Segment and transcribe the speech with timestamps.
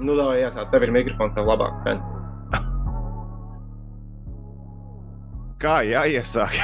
[0.00, 1.98] Nu, tā jāsāk, tev ir mikrofons, tev labāk spēj.
[5.60, 6.54] Kā jāiesāk?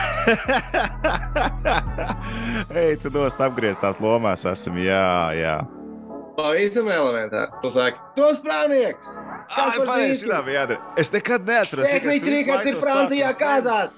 [2.81, 5.57] Ej, tu nost apgrieztās lomās esam, jā, jā.
[6.37, 7.51] Pavisam elementāri.
[7.61, 9.19] Tu saki, tos prāvnieks!
[9.53, 10.81] Ai, pareizi, šitā bija jādara.
[11.01, 11.89] Es nekad neatceros.
[11.93, 13.91] Tehniķis Rīgards ir Francijā kāzās!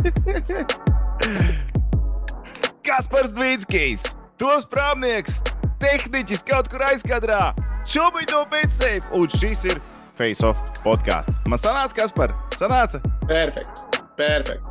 [2.86, 4.02] Kaspars Dvīnskijs,
[4.40, 5.34] tos prāvnieks,
[5.82, 7.50] tehniķis kaut kur aizkadrā,
[7.88, 9.80] šobrīd no Bitsēm, un šis ir
[10.18, 11.40] Face Off podkāsts.
[11.48, 13.00] Man sanāca, Kaspar, sanāca?
[13.28, 13.80] Perfekt,
[14.18, 14.66] perfekt.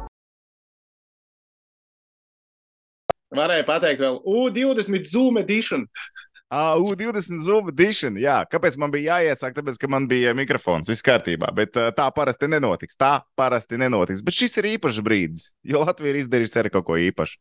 [3.35, 5.85] Varēja pateikt vēl U20 Zoom edition.
[6.49, 8.15] Uh, U20 Zoom edition.
[8.17, 9.53] Jā, kāpēc man bija jāiesāk?
[9.53, 10.89] Tāpēc, ka man bija mikrofons.
[10.89, 11.51] Viss kārtībā.
[11.53, 12.97] Bet uh, tā parasti nenotiks.
[12.97, 14.23] Tā parasti nenotiks.
[14.25, 15.51] Bet šis ir īpašs brīdis.
[15.61, 17.37] Jo Latvija ir izdarījusi arī kaut ko īpašu.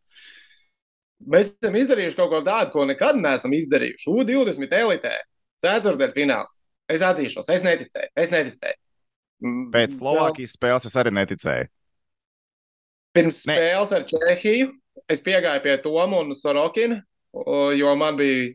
[1.33, 4.13] Mēs esam izdarījuši kaut ko tādu, ko nekad neesam izdarījuši.
[4.13, 5.17] U20 elitē.
[5.63, 6.55] Ceturtdienas fināls.
[6.89, 8.13] Es atzīšos, es neticēju.
[8.17, 8.79] Es neticēju.
[9.75, 11.69] Pēc Slovākijas spēles es arī neticēju.
[13.17, 13.57] Pirms Ne.
[13.57, 14.71] spēles ar Čehiju
[15.11, 17.03] es piegāju pie Toma un Sorokina,
[17.79, 18.55] jo man bija.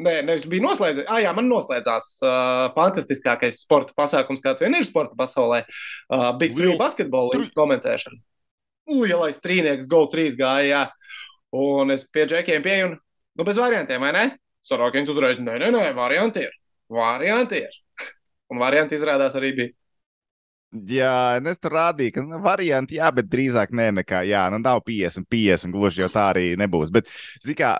[0.00, 1.04] Nē, nevis bija noslēdzies.
[1.12, 5.60] Ah, jā, man noslēdzās uh, fantastiskākais sporta pasākums, kāds vien ir sporta pasaulē.
[6.08, 8.16] Uh, Big Liels basketbola līnijas komentēšana.
[8.90, 10.64] Lielais trīnieks, Go 3 gāja.
[10.70, 10.82] Jā.
[11.52, 14.24] Un es pie džekiem pieeju, nu, bez variantiem, vai ne?
[14.66, 16.56] Sorokins uzreiz, nē, nē, nē, varianti ir.
[16.92, 17.76] Varianti ir.
[18.52, 19.74] Un varianti izrādās arī bija.
[20.70, 24.60] Jā, un es tur rādīju, ka nu, varianti, jā, bet drīzāk nē, nekā, jā, nu
[24.62, 26.92] nav 50, 50, gluži jau tā arī nebūs.
[26.94, 27.10] Bet,
[27.42, 27.72] zini, kā,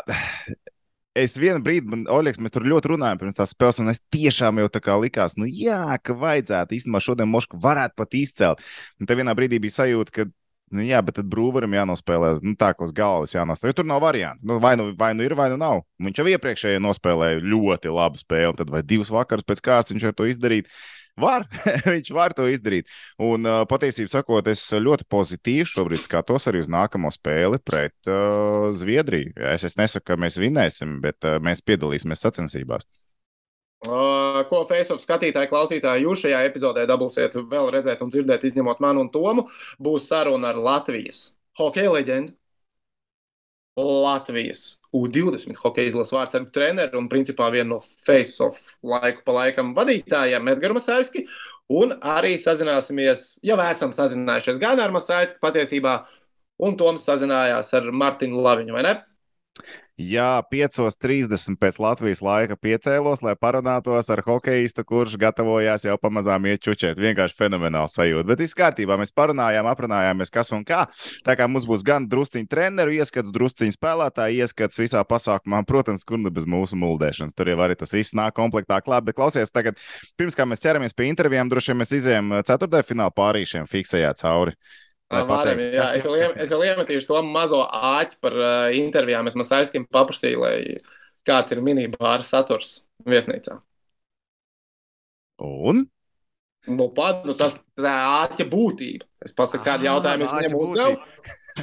[1.22, 4.58] es vienu brīdi, man, Oļegs, mēs tur ļoti runājām pirms tās spēles, un es tiešām
[4.58, 8.66] jau tā kā likās, nu jā, ka vajadzētu īstenībā šodien Mošku varētu pat izcelt.
[8.98, 10.26] Un te vienā brīdī bija sajūta, ka,
[10.76, 14.02] nu jā, bet tad brūverim jānospēlē, nu tā, ko uz galvas jānospēlē, jo tur nav
[14.04, 14.46] variantu.
[14.46, 15.82] Nu, vai, nu, vai nu ir, vai nu nav.
[16.02, 20.16] Viņš jau iepriekšēji nospēlēja ļoti labu spēli, tad vai divas vakaras pēc kārtas viņš var
[20.18, 20.70] to izdarīt.
[21.20, 21.44] Var,
[21.94, 22.90] viņš var to izdarīt.
[23.20, 29.34] Un patiesībā sakot, es ļoti pozitīvi šobrīd skatos arī uz nākamo spēli pret uh, Zviedriju.
[29.50, 32.86] Es, es nesaku, ka mēs vinnēsim, bet uh, mēs piedalīsimies sacensībās.
[33.80, 39.08] Ko Facebook skatītāji, klausītāji, jūs šajā epizodē dabūsiet vēl redzēt un dzirdēt, izņemot manu un
[39.12, 39.46] Tomu,
[39.80, 42.34] būs saruna ar Latvijas hokeja leģendu.
[43.80, 50.50] Latvijas U20 hokeja izlases vārdsargu treneru un principā vienu no face-off laiku pa laikam vadītājiem
[50.52, 51.24] Edgars Masāļski.
[51.80, 55.94] Un arī sazināsimies, jau esam sazinājušies gan ar Masāļski patiesībā,
[56.60, 58.94] un Toms sazinājās ar Martinu Laviņu, vai ne?
[60.00, 66.62] Jā, 5.30 pēc Latvijas laika piecēlos, lai parunātos ar hokeistu, kurš gatavojās jau pamazām iet
[66.64, 66.96] čučēt.
[66.96, 68.24] Vienkārši fenomenāls sajūta.
[68.30, 68.96] Bet viss kārtībā.
[68.96, 70.86] Mēs parunājām, aprunājāmies, kas un kā.
[71.26, 75.60] Tā kā mums būs gan drusciņu treneru ieskats, drusciņu spēlētāju ieskats visā pasākumā.
[75.68, 77.36] Protams, kur nu bez mūsu muldēšanas.
[77.36, 79.04] Tur jau arī tas viss nāk komplektā klāt.
[79.04, 79.76] Bet klausies, tagad,
[80.16, 84.56] pirms kā mēs ķeramies pie intervijām, droši vien mēs izējām ceturtajā fināla pārīšiem fiksējā cauri.
[85.10, 89.26] Pateiktu, jā, es, vēl, iem- es vēl iemetīšu to mazo āķi par uh, intervijām.
[89.26, 90.54] Es Masāļskim paprasīju, lai
[91.26, 93.56] kāds ir minibāra saturs viesnīcā.
[95.42, 95.86] Un?
[96.68, 99.06] Nu, pat, nu, tas tā āķa būtība.
[99.24, 100.98] Es pasaku, kādu jautājumu es viņam uzdevu.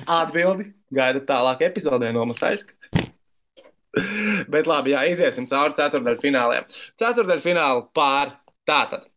[0.10, 2.74] Atbildi gaida tālāk epizodē no Masāļska.
[4.52, 6.68] Bet labi, jā, iziesim cauri ceturdaļu fināliem.
[7.00, 8.36] Ceturdaļu finālu pār
[8.68, 9.08] tātad.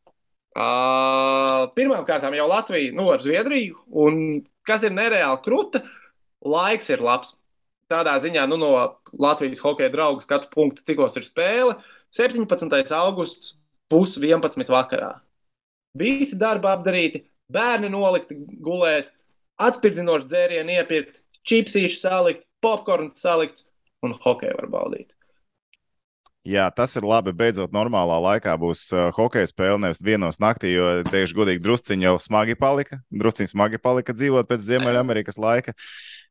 [0.61, 5.85] Uh, pirmām kārtām jau Latvija nu, ar Zviedriju, un kas ir nereāli kruta,
[6.45, 7.37] laiks ir labs.
[7.91, 8.71] Tādā ziņā nu, no
[9.19, 11.79] Latvijas hokeja draugu skatu punkta, cikos ir spēle.
[12.15, 12.93] 17.
[12.99, 13.55] augusts,
[13.91, 14.69] pus 11.
[14.71, 15.15] vakarā.
[15.99, 19.11] Visi darbi apdarīti, bērni nolikti gulēt,
[19.61, 23.67] atspirdzinoši dzērienu iepirkt, čipsīši salikt, popkorns salikts
[24.07, 25.17] un hokeju var baudīt.
[26.49, 27.35] Jā, tas ir labi.
[27.37, 32.15] Beidzot, normālā laikā būs uh, hokeja spēle, nevis vienos naktī, jo, teikšu, godīgi, drusciņi jau
[32.23, 33.03] smagi palika.
[33.13, 35.77] Drusciņi smagi palika dzīvot pēc Ziemeļamerikas laika.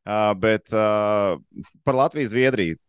[0.02, 1.38] Uh, bet uh,
[1.86, 2.80] par Latviju, Zviedriju.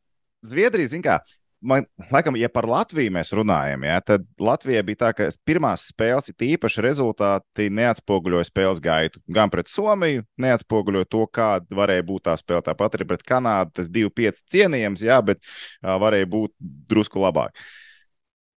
[0.41, 1.19] Zviedrija, zin kā,
[1.61, 6.31] man, laikam, ja par Latviju mēs runājam, jā, tad Latvijai bija tā, ka pirmās spēles
[6.31, 9.21] ir īpaši rezultāti neatspoguļoja spēles gaitu.
[9.31, 12.65] Gan pret Somiju neatspoguļoja to, kāda varēja būt tā spēle.
[12.65, 16.55] Tāpat arī pret Kanādu tas 2-5 cienījams, jā, bet uh, varēja būt
[16.91, 17.55] drusku labāk.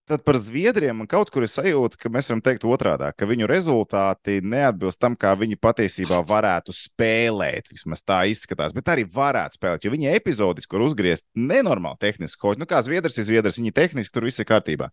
[0.03, 3.47] Tad par Zviedriem man kaut kur ir sajūta, ka mēs varam teikt otrādi, ka viņu
[3.47, 7.69] rezultāti neatbilst tam, kā viņi patiesībā varētu spēlēt.
[7.71, 9.87] Vismaz tā izskatās, bet arī varētu spēlēt.
[9.87, 12.41] Jo viņi epizodiski var uzgriezt nenormāli tehniski.
[12.41, 14.91] Kaut nu, kā Zviedrs ir Zviedrs, viņi tehniski tur viss ir kārtībā.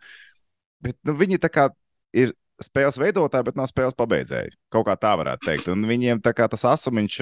[0.86, 1.66] Bet nu, viņi tā kā
[2.14, 4.54] ir spēles veidotāji, bet nav spēles pabeidzēji.
[4.70, 5.72] Kaut kā tā varētu teikt.
[5.74, 7.18] Un viņiem kā tas asumiņš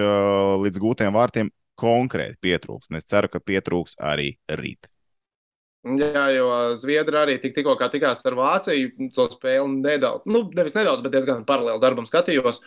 [0.67, 1.49] līdz gūtiem vārtiem
[1.81, 2.93] konkrēti pietrūks.
[2.93, 4.93] Un es ceru, ka pietrūks arī rīt.
[5.87, 11.05] Jā, jo Zviedri arī tik, tikko tikās ar Vāciju, to spēli nedaudz, nu, nevis nedaudz,
[11.05, 12.59] bet diezgan paralēli darbam skatījos.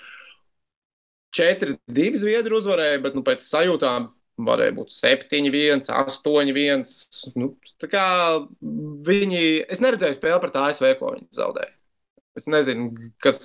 [1.35, 4.09] 4-2 Zviedri uzvarēja, bet nu, pēc sajūtām
[4.47, 6.87] varēja būt 7-1, 8-1.
[7.39, 7.51] Nu,
[7.83, 8.05] tā kā
[9.11, 11.75] viņi, es neredzēju spēli pret ASV, ko viņi zaudēja.
[12.39, 13.41] Es nezinu, kas,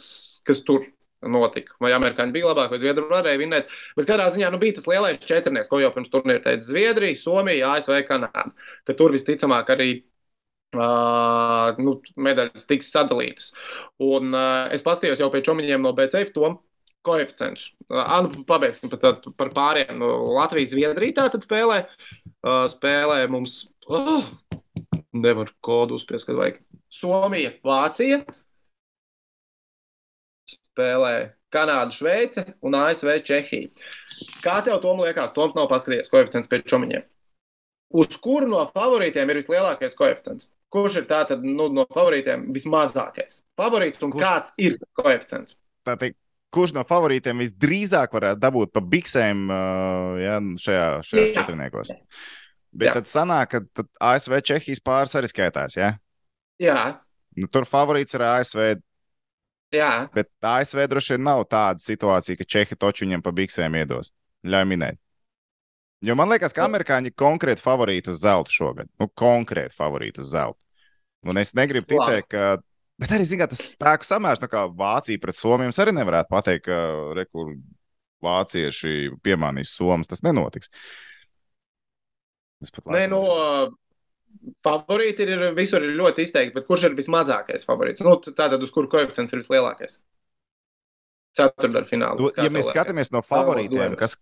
[0.47, 0.87] kas tur
[1.25, 1.77] notika.
[1.83, 3.73] Vai amerikāņi bija labāki, vai zviedri varēja vinēt.
[3.97, 7.73] Bet katrā ziņā nu, bija tas lielais četrnieks, ko jau pirms turnīra teica Zviedrija, Somija,
[7.77, 8.53] ASV, Kanāda.
[8.87, 9.91] Ka tur visticamāk arī
[10.77, 11.99] uh, nu,
[12.29, 13.53] medaļas tiks sadalītas.
[14.03, 16.61] Un uh, es paskatījos jau pie čomiņiem no BCF tom.
[17.07, 17.69] Koeficients.
[17.87, 19.95] Anu, pabeigsim par, par pāriem.
[20.01, 21.85] No Latvijas, Zviedrija tā tad spēlē.
[22.43, 23.65] Uh, spēlē mums.
[23.87, 24.27] Oh,
[25.15, 26.59] nevar kodu uzspiest, kad vajag.
[26.93, 28.21] Somija, Vācija,
[30.77, 31.15] spēlē
[31.53, 33.71] Kanāda, Šveice un ASV Čehija.
[34.45, 37.07] Kā tev Tom liekas, Toms nav paskatījies koeficients pēc čomiņiem?
[37.97, 40.51] Uz kuru no favorītiem ir vislielākais koeficients?
[40.73, 43.41] Kurš ir tātad nu, no favorītiem vismazākais?
[43.57, 45.57] Favorīts un kurš, kāds ir koeficients?
[45.87, 46.17] Tātad,
[46.53, 51.37] kurš no favorītiem visdrīzāk varētu dabūt pa biksēm uh, ja, šajā, šajās Jā.
[51.39, 51.95] četrniekos?
[52.77, 52.97] Bet Jā.
[52.99, 55.95] tad sanāk, ka tad ASV Čehijas pāris arī skaitās, ja?
[56.61, 56.81] Jā.
[57.39, 58.67] Nu, tur favorīts ir ASV
[59.75, 60.07] Jā.
[60.15, 64.13] Bet ASV droši vien nav tāda situācija, ka Čehi toču viņam pa biksēm iedos.
[64.47, 65.01] Ļauj minēt.
[66.05, 68.91] Jo man liekas, ka amerikāņi ir konkrēti favorīti uz zelta šogad.
[69.01, 70.61] Nu, konkrēti favorīti uz zelta.
[71.27, 72.59] Un es negribu ticēt, ka.
[73.01, 76.77] Bet arī, zināt, tas spēku samērs, nu, kā Vācija pret Somiju, arī nevarētu pateikt, ka
[77.17, 77.57] rekur
[78.25, 80.09] vācieši piemānīs Somas.
[80.09, 80.71] Tas nenotiks.
[82.89, 83.21] Nē, no,
[84.67, 88.05] favorīti ir visur ir ļoti izteikti, bet kurš ir vismazākais favorīts?
[88.05, 89.99] Nu, tātad uz kuru koeficients ir vislielākais?
[91.37, 92.17] Ceturdaļfinālā.
[92.21, 94.17] Nu, ja mēs skatāmies no favorītiem, kas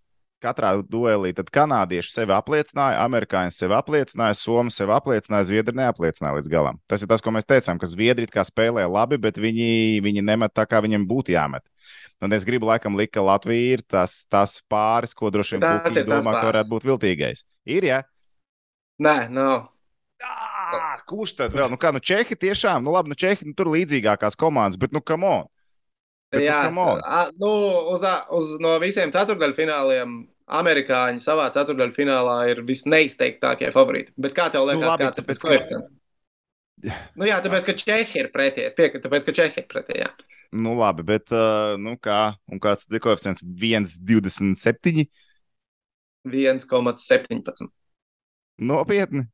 [0.44, 6.50] katrā duelī, tad kanādieši sevi apliecināja, amerikāņi sevi apliecināja, somi sevi apliecināja, zviedri neapliecināja līdz
[6.52, 6.80] galam.
[6.90, 10.54] Tas ir tas, ko mēs teicām, ka zviedri kā spēlē labi, bet viņi, viņi nemet
[10.56, 11.64] tā, kā viņiem būtu jāmet.
[12.24, 16.38] Un es gribu laikam likt, ka Latvija ir tas, tas pāris, ko droši vien domā,
[16.40, 17.44] ka varētu būt viltīgais.
[17.68, 17.88] Ir?
[17.88, 18.02] Ja?
[19.02, 19.73] Nē, nav.
[20.24, 21.68] Ah, kurš tad vēl?
[21.72, 25.02] Nu, kā, nu, Čehi tiešām, nu, labi, nu, Čehi nu, tur līdzīgākās komandas, bet, nu,
[25.04, 25.50] come on.
[26.32, 26.86] Bet, nu, Jā, nu.
[26.98, 27.50] A, nu,
[27.94, 30.22] uz, uz no visiem ceturdaļfināliem
[30.60, 34.12] amerikāņi savā ceturdaļfinālā ir visneizteiktākie favorīti.
[34.20, 35.92] Bet kā tev liekas, nu, labi, kāds tāpēc, ir koeficients?
[35.92, 36.00] Ka...
[37.16, 38.66] Nu, jā, tāpēc, ka Čehi ir pretī.
[38.68, 40.00] Es piekrītu, tāpēc, ka Čehi ir pretī.
[40.02, 40.10] Jā.
[40.54, 43.42] Nu, labi, bet, uh, nu, kā, un kāds ir koeficients?
[43.42, 45.06] 1,27?
[46.24, 47.70] 1,17.
[48.64, 49.24] Nopietni.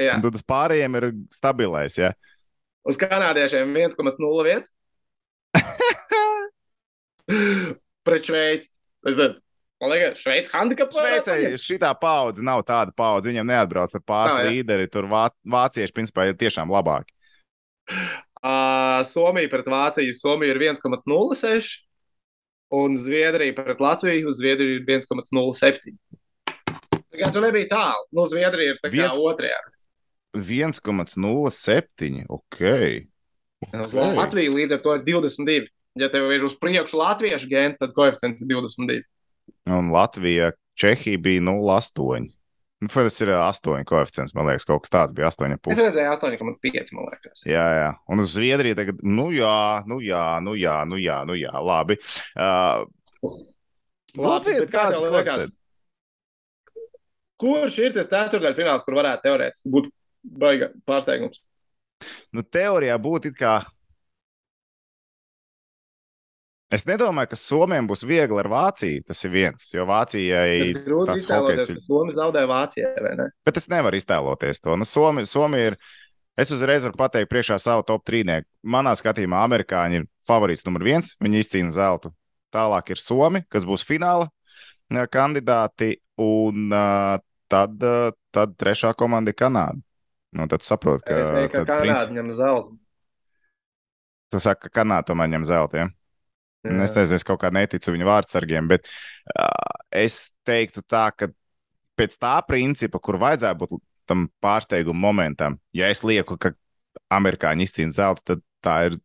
[0.00, 0.16] Jā.
[0.16, 1.98] Un tad uz pārējiem ir stabilais.
[2.00, 2.14] Ja?
[2.88, 4.68] Uz kanādiešiem 1,01.
[8.06, 8.70] Pret Šveici.
[9.80, 11.04] Man liekas, Šveice handicapā.
[11.04, 13.30] Šveicē šī paudze nav tāda paudze.
[13.30, 14.88] Viņam neatbrauc ar pāris oh, līderi.
[14.92, 17.14] Tur vā, vācieši principā ir tiešām labāki.
[18.40, 20.16] Uh, Somija pret Vāciju.
[20.16, 21.72] Somija ir 1,06.
[22.76, 24.28] Un Zviedrija pret Latviju.
[24.30, 25.96] Uz Zviedriju ir 1,07.
[27.10, 28.06] Tā kā tu nebija tālu.
[28.16, 29.16] Nu, Zviedrija ir tā kā Viens...
[29.16, 29.58] otrajā.
[30.36, 32.24] 1,07.
[32.28, 33.06] Okay.
[33.66, 34.16] Okay.
[34.16, 35.68] Latvija līdz ar to ir 22.
[35.98, 39.00] Ja tev ir uz priekšu latviešu gēns, tad koeficients ir 22.
[39.74, 42.30] Un Latvija, Čehija bija 0,8.
[42.80, 45.74] Nu, tas ir 8 koeficients, man liekas, kaut kas tāds bija 8,5.
[45.74, 47.42] Es redzēju 8,5, man liekas.
[47.44, 47.90] Jā, jā.
[48.08, 49.58] Un uz Zviedriju tagad, nu jā,
[49.90, 51.98] nu jā, nu jā, nu jā, nu jā, labi.
[52.32, 52.86] Uh,
[54.16, 55.50] labi, bet kā tev liekas?
[57.40, 61.40] Kurš ir tas ceturdaļfināls, kur varētu teorētiski būt Baiga pārsteigums.
[62.32, 63.58] Nu, teorijā būtu it kā.
[66.70, 69.02] Es nedomāju, ka Somijam būs viegli ar Vāciju.
[69.08, 70.70] Tas ir viens, jo Vācijai
[71.08, 71.80] tas hokejs ir.
[71.82, 73.26] Somija zaudē Vācijai, vai ne?
[73.46, 74.76] Bet es nevaru iztēloties to.
[74.78, 75.80] Nu, Somija, Somija ir.
[76.38, 78.46] Es uzreiz varu pateikt, priekšā savu top trīnieku.
[78.72, 81.10] Manā skatījumā, amerikāņi ir favorīts numur viens.
[81.20, 82.14] Viņi izcīna zeltu.
[82.54, 84.30] Tālāk ir Somija, kas būs fināla
[85.10, 85.96] kandidāti.
[86.22, 87.18] Un uh,
[87.50, 89.82] tad, uh, tad trešā komanda ir Kanāda.
[90.36, 91.16] Nu, tad saproti, ka.
[91.16, 92.14] Es teiktu, ka Kanāda princi...
[92.18, 92.76] ņem zeltu.
[94.30, 95.80] Tu saki, ka Kanāda tomēr ņem zeltu.
[95.80, 95.88] Ja?
[96.66, 96.76] Jā.
[96.84, 101.30] Es nezinu, es kaut kā neticu viņu vārdsargiem, bet uh, es teiktu tā, ka
[101.98, 106.52] pēc tā principa, kur vajadzētu būt tam pārsteiguma momentam, ja es lieku, ka
[107.14, 108.98] amerikāņi izcīna zeltu, tad tā ir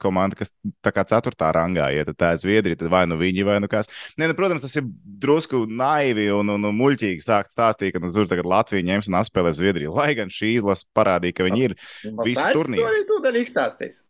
[0.00, 0.52] komanda, kas
[0.84, 3.70] tā kā ceturtā rangā iet, ja tā ir Zviedrija, tad vai nu viņi, vai nu
[3.70, 3.90] kas.
[4.20, 4.86] Nē, nu, protams, tas ir
[5.22, 9.20] drusku naivi un, un, un muļķīgi sākt stāstīt, ka nu, tur tagad Latvija ņems un
[9.22, 9.96] apspēlēs Zviedriju.
[9.96, 11.76] Lai gan šī izlase parādīja, ka viņi ir
[12.24, 13.04] visi turnīri.
[13.10, 14.02] To arī izstāstīs.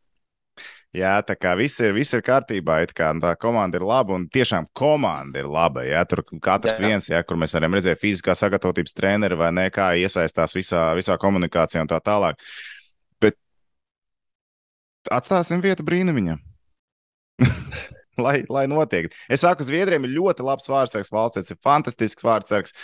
[0.90, 4.24] Jā, tā kā viss ir, viss ir kārtībā, it kā tā komanda ir laba un
[4.32, 5.84] tiešām komanda ir laba.
[5.86, 6.88] Jā, tur katrs jā.
[6.88, 11.14] viens, jā, kur mēs varam redzēt fiziskā sagatavotības treneri vai ne, kā iesaistās visā, visā
[11.22, 12.42] komunikācijā un tā tālāk.
[12.42, 12.79] Bet
[15.08, 16.42] atstāsim vietu brīnumiņam.
[18.24, 19.10] lai, lai notiek.
[19.30, 22.76] Es saku, Zviedriem ir ļoti labs vārdsargs, valsts ir fantastisks vārdsargs,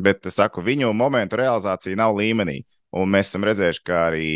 [0.00, 2.62] bet saku, viņu momentu realizācija nav līmenī.
[2.96, 4.28] Un mēs esam redzējuši, ka arī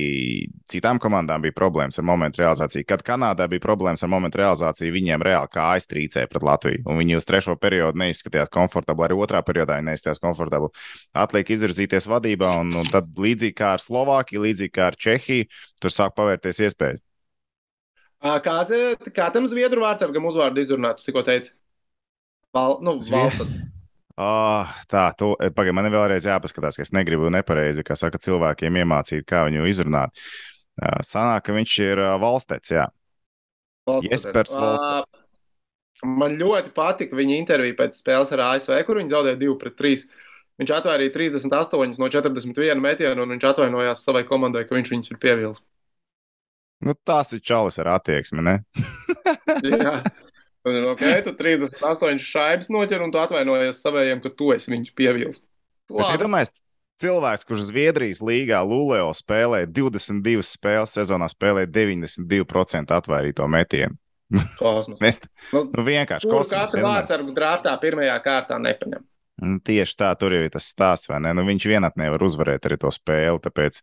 [0.68, 2.84] citām komandām bija problēmas ar momentu realizāciju.
[2.84, 6.82] Kad Kanādā bija problēmas ar momentu realizāciju, viņiem reāli kā aiztrīcēja pret Latviju.
[6.84, 10.68] Un viņi uz trešo periodu neizskatījās komfortabli, arī otrā periodā viņi neizskatījās komfortabli.
[11.24, 15.48] Atliek izvirzīties vadībā, un, un tad līdzīgi kā ar Slovākiju, līdzīgi kā ar Čehiju,
[15.80, 17.00] tur sāk pavērties iespējas.
[18.22, 18.54] Kā,
[19.10, 21.50] kā tam zviedru vārdsargam uzvārdu izrunāt, tu tikko teici?
[22.54, 23.56] Val, nu, valsts.
[24.20, 28.76] Oh, tā, tu, pagaidi, man ir vēlreiz jāpaskatās, ka es negribu nepareizi, kā saka, cilvēkiem
[28.82, 30.22] iemācīt, kā viņu izrunāt.
[31.06, 32.86] Sanāk, ka viņš ir valstets, jā.
[34.04, 35.18] Jespers valstets.
[36.02, 40.06] Man ļoti patika viņa intervija pēc spēles ar ASV, kur viņi zaudēja 2 pret 3.
[40.60, 45.20] Viņš atvairīja 38 no 41 metienu, un viņš atvainojās savai komandai, ka viņš viņus ir
[45.22, 45.64] pievilcis.
[46.82, 48.58] Nu, tās ir čalis ar attieksmi, ne?
[49.82, 50.00] Jā.
[50.62, 55.42] Ok, tu 38 šaibas noķer un tu atvainojies savējiem, ka tu esi viņus pievils.
[55.90, 56.62] Iedomājieties,
[57.02, 63.98] cilvēks, kurš Zviedrijas līgā Luleo spēlē 22 spēles sezonā, spēlē 92% atvairīto metienu.
[65.02, 65.18] Mēs
[65.52, 66.54] nu, nu, vienkārši kosmos.
[66.54, 69.02] Katru vārdu ar drāftā pirmajā kārtā nepaņem.
[69.42, 71.32] Nu, tieši tā, tur jau ir tas stāsts, vai ne?
[71.34, 73.80] Nu, viņš vienatnē var uzvarēt arī to spēli, tāpēc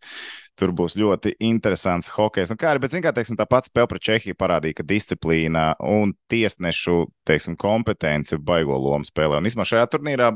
[0.59, 2.53] tur būs ļoti interesants hokejs.
[2.53, 5.65] Nu, kā arī, bet, zin, kā, teiksim, tā pati spēle pret Čehiju parādīja, ka disciplīna
[5.83, 9.41] un tiesnešu, teiksim, kompetence baigo lomu spēlē.
[9.41, 10.31] Un, īsumā, šajā turnīrā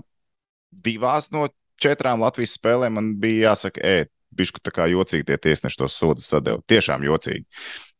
[0.83, 1.47] divās no
[1.81, 6.27] četrām Latvijas spēlēm man bija jāsaka, ē, bišku tā kā jocīgi tie tiesneši tos sodus
[6.31, 6.61] sadeva.
[6.69, 7.45] Tiešām jocīgi.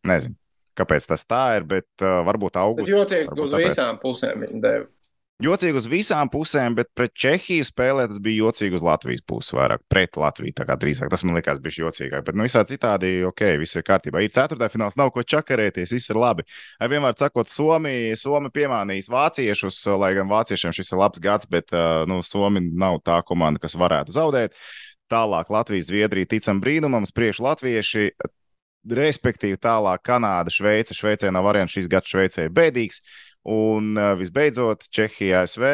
[0.10, 0.36] Nezinu,
[0.80, 2.92] kāpēc tas tā ir, bet uh, varbūt augustā.
[2.98, 3.70] Jocīgi uz tāpēc.
[3.70, 4.89] visām pusēm viņi deva.
[5.42, 9.82] Jocīgi uz visām pusēm, bet pret Čehiju spēlē tas bija jocīgi uz Latvijas puses, vairāk
[9.90, 10.54] pret Latviju.
[10.60, 12.22] Tā kā drīzāk tas man likās, bija jocīgāk.
[12.28, 14.22] Bet, nu, visā citādi, ok, viss ir kārtībā.
[14.22, 16.46] Ir ceturtdaļfināls, nav ko čakarēties, viss ir labi.
[16.78, 21.74] Ar vienmēr sakot, Somija, Somija piemānījis vāciešus, lai gan vāciešiem šis ir labs gads, bet,
[22.08, 24.56] nu, Somija nav tā komanda, kas varētu zaudēt.
[25.12, 28.13] Tālāk Latvijas, Zviedrija ticam brīnumam, spriež latvieši.
[28.84, 30.96] Respektīvi, tālāk Kanāda, Šveice.
[30.96, 33.00] Šveicē nav variants, šis gads Šveicē ir bēdīgs.
[33.50, 35.66] Un uh, visbeidzot, Čehija, ASV.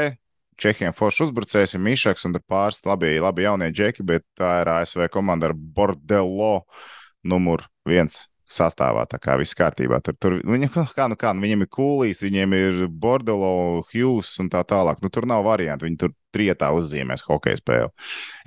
[0.59, 4.71] Čehijam forši uzbrucējs ir Mišaks un tur pāris labi, labi jaunie džeki, bet tā ir
[4.73, 6.65] ASV komanda ar Bordello
[7.23, 9.05] numur viens sastāvā.
[9.09, 10.01] Tā kā viss kārtībā.
[10.03, 14.49] Tur, tur viņam, kā, nu, kā, nu, viņam ir kūlīs, viņiem ir Bordello, Hughes un
[14.51, 15.03] tā tālāk.
[15.05, 15.87] Nu, tur nav variantu.
[15.87, 17.89] Viņi tur trietā uzzīmēs hokeja spēli.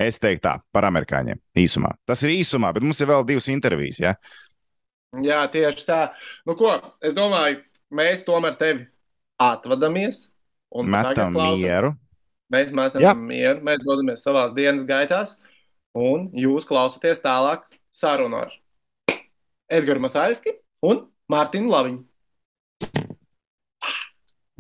[0.02, 1.94] Es teiktu tā, par amerikāņiem īsumā.
[2.08, 4.02] Tas ir īsumā, bet mums ir vēl divas intervijas.
[4.02, 4.16] Ja?
[5.22, 6.02] Jā, tieši tā.
[6.48, 6.74] Nu, ko,
[7.04, 7.62] es domāju,
[7.94, 8.88] mēs tomēr tevi
[9.50, 10.26] atvadamies
[10.72, 11.92] un metam mieru.
[12.52, 13.14] Mēs metam Jā.
[13.16, 15.38] mieru, mēs dodamies savā dienas gaitās,
[15.96, 18.52] un jūs klausāties tālāk sarunu ar
[19.72, 20.52] Edgars Masaļski
[20.84, 22.02] un Mārtiņu Laviņu.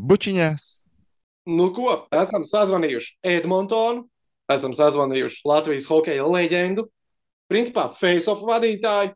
[0.02, 0.62] Bučiņās!
[1.52, 2.06] Nu, ko?
[2.14, 4.06] Esam sazvanījuši Edmontonu,
[4.50, 6.86] esam sazvanījuši Latvijas hokeja leģendu,
[7.50, 9.12] principā face-off vadītāju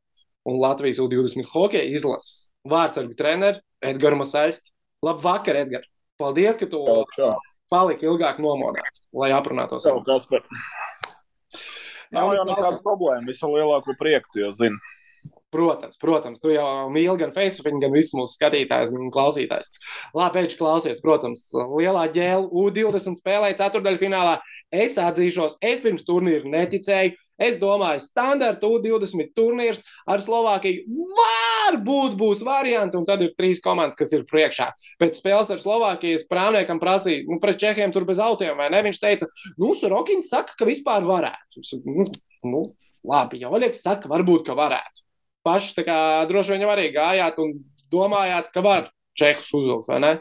[0.50, 4.72] un Latvijas U20 hokeja izlases vārdsargu treneru Edgars Masaļski.
[5.06, 5.88] Labvakar, Edgars!
[6.18, 6.80] Paldies, ka tu
[7.72, 9.84] paliki ilgāk nomodā, lai aprunātos.
[9.84, 10.44] Tev, Kaspar.
[12.14, 13.26] Nav jau nekāda problēma.
[13.28, 14.78] Visu lielāko prieku, jo zini.
[15.56, 19.70] Protams, protams, tu jau mīli gan Facebook, gan visus mūsu skatītājus un klausītājus.
[20.12, 24.34] Labi, pēc klausies, protams, lielā ģēla U20 spēlēja ceturdaļfinālā.
[24.74, 27.14] Es atzīšos, es pirms turnīra neticēju.
[27.40, 33.96] Es domāju, standarta U20 turnīrs ar Slovākiju varbūt būs varianti, un tad ir trīs komandas,
[33.96, 34.68] kas ir priekšā.
[35.00, 38.84] Pēc spēles ar Slovākijas prāvniekam prasīja, nu, pret Čehiem tur bez autiem, vai ne?
[38.90, 41.64] Viņš teica, nu, Surokins saka, ka vispār varētu.
[41.88, 42.10] Nu,
[42.44, 42.62] nu,
[43.08, 45.05] labi, jau Oļegs saka, varbūt, ka varētu
[45.46, 45.98] paši kā,
[46.30, 47.54] droši vien arī gājāt un
[47.92, 50.12] domājāt, ka var čehus uzvilkt, vai ne?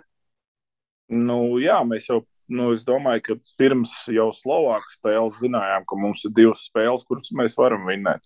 [1.12, 6.25] Nu, jā, mēs jau, nu, es domāju, ka pirms jau Slovāku spēles zinājām, ka mums
[6.25, 8.25] ir divas spēles, kuras mēs varam vinnēt.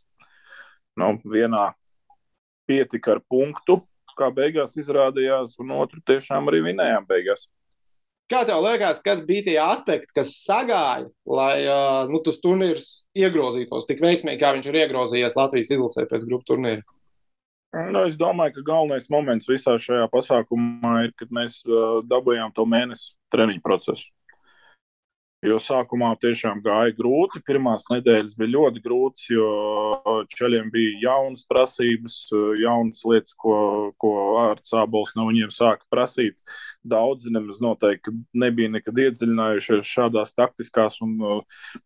[0.99, 1.71] Nu, vienā
[2.69, 3.79] pietika ar punktu,
[4.19, 7.47] kā beigās izrādījās, un otru tiešām arī vinējām beigās.
[8.29, 13.89] Kā tev liekas, kas bija tie aspekti, kas sagāja, lai uh, nu, tas turnīrs iegrozītos
[13.89, 16.85] tik veiksmīgi, kā viņš ir iegrozījies Latvijas izlasē pēc grupu turnīra?
[17.89, 22.65] Nu, es domāju, ka galvenais moments visā šajā pasākumā ir, kad mēs uh, dabūjām to
[22.69, 24.09] mēnesi treniņu procesu.
[25.39, 27.39] Jo sākumā tiešām gāja grūti.
[27.47, 29.51] Pirmās nedēļas bija ļoti grūtas, jo
[30.33, 32.17] ceļiem bija jaunas prasības,
[32.59, 33.53] jaunas lietas, ko,
[34.03, 36.43] ko Ārts Sābols no viņiem sāka prasīt.
[36.83, 41.15] Daudzi nemaz noteikti nebija nekad iedziļinājušies šādās taktiskās un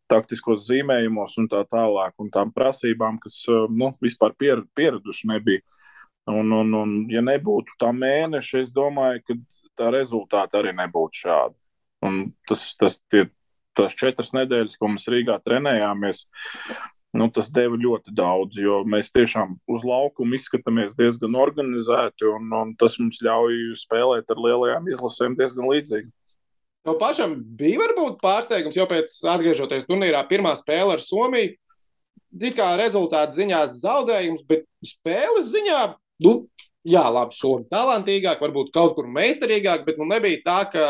[0.10, 3.38] taktiskos zīmējumos un tā tālāk, un tām prasībām, kas
[3.70, 5.62] nu, vispār pier, pieraduši nebija.
[6.26, 9.38] Un, un, un, ja nebūtu tā mēneša, es domāju, ka
[9.78, 11.58] tā rezultāta arī nebūtu šāda.
[12.08, 13.28] Un tas, tas tie
[13.78, 16.24] tās četras nedēļas, ko mēs Rīgā trenējāmies,
[17.20, 22.76] nu, tas deva ļoti daudz, jo mēs tiešām uz laukuma izskatāmies diezgan organizēti, un, un
[22.80, 26.10] tas mums ļauj spēlēt ar lielajām izlasēm diezgan līdzīgi.
[26.84, 31.54] Tev pašam bija varbūt pārsteigums, jo pēc atgriežoties turnīrā, pirmā spēle ar Somiju,
[32.42, 35.80] it kā rezultāta ziņā zaudējums, bet spēles ziņā,
[36.26, 36.34] nu,
[36.88, 40.86] jā, labi, somi talantīgāk, varbūt kaut kur meistarīgāk, bet nu, nebija tā, ka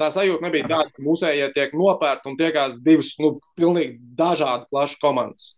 [0.00, 5.00] tā sajūta nebija tāda, ka mūsējie tiek nopērti un tiekās divas, nu, pilnīgi dažādi plašas
[5.02, 5.52] komandas.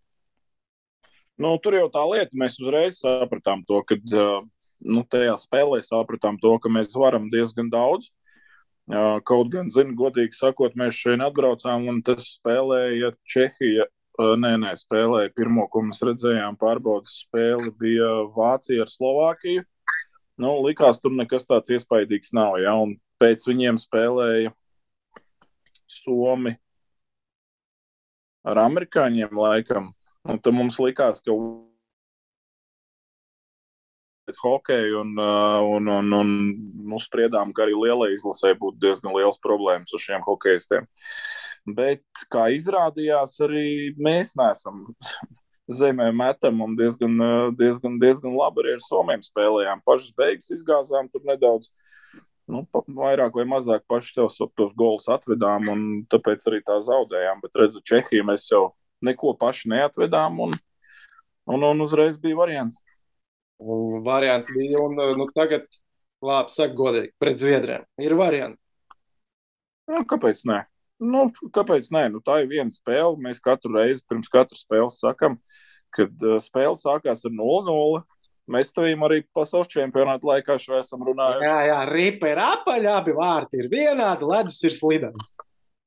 [1.41, 6.53] Nu, tur jau tā lieta, mēs uzreiz sapratām to, ka nu, tajā spēlē sapratām to,
[6.63, 8.13] ka mēs varam diezgan daudz.
[9.25, 15.33] Kaut gan, zinu, godīgi sakot, mēs šeit atbraucām un tas spēlēja Čehija Nē, nē, spēlēja
[15.35, 19.65] pirmo, ko mēs redzējām, pārbaudas spēle bija Vācija ar Slovākiju.
[20.39, 22.61] Nu, likās, tur nekas tāds iespaidīgs nav.
[22.63, 22.77] Ja?
[22.79, 24.55] Un pēc viņiem spēlēja
[25.91, 26.55] Somi
[28.47, 29.93] ar amerikāņiem laikam.
[30.25, 31.35] Un tad mums likās, ka
[34.41, 36.31] hokeju un, un, un, un
[36.89, 40.87] nu, spriedām, ka arī lielai izlasē būtu diezgan liels problēmas uz šiem hokeistiem.
[41.65, 44.83] Bet, kā izrādījās, arī mēs neesam
[45.81, 47.17] zemē metam un diezgan,
[47.57, 49.81] diezgan, diezgan labi arī ar Somiem spēlējām.
[49.87, 51.71] Pašas beigas izgāzām tur nedaudz.
[52.45, 57.41] Nu, vairāk vai mazāk paši sev tos golus atvedām, un tāpēc arī tā zaudējām.
[57.41, 58.67] Bet, redzu, Čehija mēs jau
[59.05, 60.53] neko paši neatvedām, un,
[61.49, 62.77] un, un uzreiz bija variants.
[63.65, 65.65] Un varianti bija, un nu, tagad,
[66.21, 68.61] labi, saka godīgi, pret Zviedriem ir varianti.
[69.89, 70.61] Nu, kāpēc ne?
[71.03, 72.07] Nu, kāpēc nē?
[72.15, 73.19] Nu, tā ir viena spēle.
[73.23, 75.39] Mēs katru reizi pirms katras spēles sakām,
[75.95, 78.05] kad uh, spēle sākās ar 0-0.
[78.55, 81.47] Mēs tevīm arī pasaules čempionāta laikā šo esam runājuši.
[81.47, 85.33] Jā, jā, ripa ir apaļ, abi vārti ir vienādi, ledus ir slidens.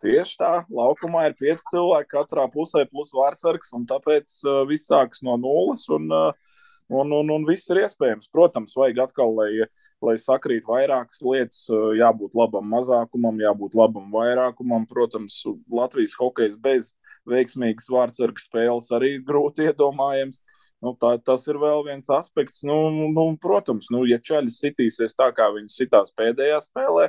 [0.03, 5.23] Tieši tā, laukumā ir pieci cilvēki katrā pusē plus vārdsargs, un tāpēc uh, viss sākas
[5.25, 6.57] no nulles, un, uh,
[6.89, 8.29] un, un, un viss ir iespējams.
[8.33, 11.63] Protams, vajag atkal, lai uh, lai sakrīt vairākas lietas,
[11.97, 14.85] jābūt labam mazākumam, jābūt labam vairākumam.
[14.89, 15.41] Protams,
[15.73, 16.93] Latvijas hokejs bez
[17.29, 20.41] veiksmīgas vārdsarga spēles arī grūti iedomājams.
[20.85, 22.61] Nu, tā, tas ir vēl viens aspekts.
[22.67, 27.07] Nu, nu, protams, nu, ja čaļi sitīsies tā, kā viņi sitās pēdējā spēlē,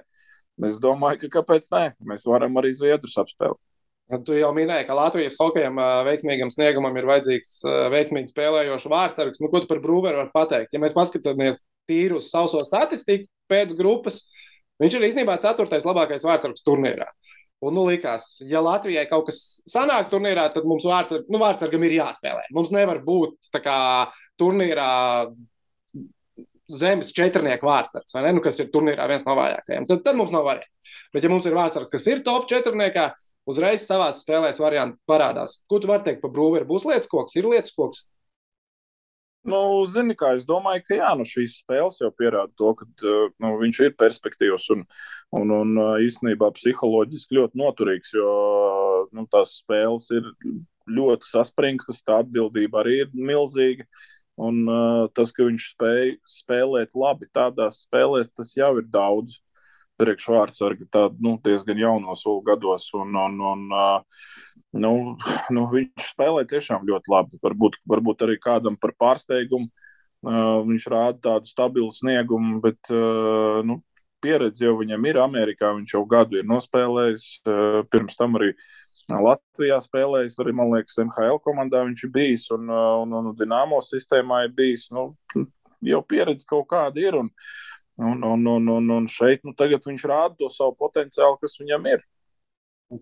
[0.64, 3.61] es domāju, ka kāpēc nē, mēs varam arī Zviedrus apspēlēt.
[4.24, 7.51] Tu jau minēji, ka Latvijas hokejam veiksmīgam sniegumam ir vajadzīgs
[7.92, 9.42] veiksmīgi spēlējošs vārdsargs.
[9.44, 10.72] Nu, ko tu par Brūveru vari pateikt?
[10.72, 14.27] Ja mēs paskatāmies tīri uz sauso statistiku pēc grupas,
[14.83, 17.09] viņš ir īstenībā ceturtais labākais vārdsargs turnīrā.
[17.59, 21.96] Un, nu, likās, ja Latvijai kaut kas sanāk turnīrā, tad mums vārdsarg, nu, vārdsargam ir
[21.96, 22.44] jāspēlē.
[22.55, 23.79] Mums nevar būt tā kā
[24.38, 24.90] turnīrā
[26.68, 28.35] zemes četrnieku vārdsargs, vai ne?
[28.37, 29.88] Nu, kas ir turnīrā viens no vājākajiem.
[29.88, 30.70] Tad, tad mums nav variantu.
[31.14, 33.09] Bet, ja mums ir vārdsargs, kas ir top četrniekā,
[33.48, 34.11] uzreiz savā
[34.61, 35.59] varianti parādās.
[35.66, 36.68] Ko tu vari teikt par brūveru?
[36.68, 38.05] Būs lietas koks, ir lietas koks.
[39.46, 42.87] Nu, zini, kā es domāju, ka jā, nu, šīs spēles jau pierāda to, ka
[43.40, 44.83] nu, viņš ir perspektīvs un,
[45.38, 48.33] un, un īstenībā psiholoģiski ļoti noturīgs, jo
[49.14, 50.29] nu, tās spēles ir
[50.90, 53.87] ļoti saspringtas, tā atbildība arī ir milzīga.
[54.38, 59.40] Un uh, tas, ka viņš spēj spēlēt labi tādās spēlēs, tas jau ir daudz
[59.98, 62.88] priekšvārdsargi tādi nu, diezgan jaunos gados.
[62.98, 63.66] Un, un, un,
[64.84, 64.94] nu,
[65.54, 67.42] nu, viņš spēlē tiešām ļoti labi.
[67.44, 69.70] Varbūt, varbūt arī kādam par pārsteigumu.
[70.68, 73.78] Viņš rāda tādu stabilu sniegumu, bet nu,
[74.24, 75.20] pieredze jau viņam ir.
[75.22, 77.28] Amerikā viņš jau gadu ir nospēlējis.
[77.92, 78.52] Pirms tam arī
[79.08, 84.42] Latvijā spēlējis, arī, man liekas, NHL komandā viņš ir bijis un, un, un Dienāmo sistēmā
[84.44, 84.88] ir bijis.
[84.92, 85.14] Nu,
[85.84, 87.16] jau pieredze kaut kāda ir.
[87.22, 87.30] Un,
[87.98, 92.04] Un, un, un, un, un šeit nu, viņš rāda to savu potenciālu, kas viņam ir.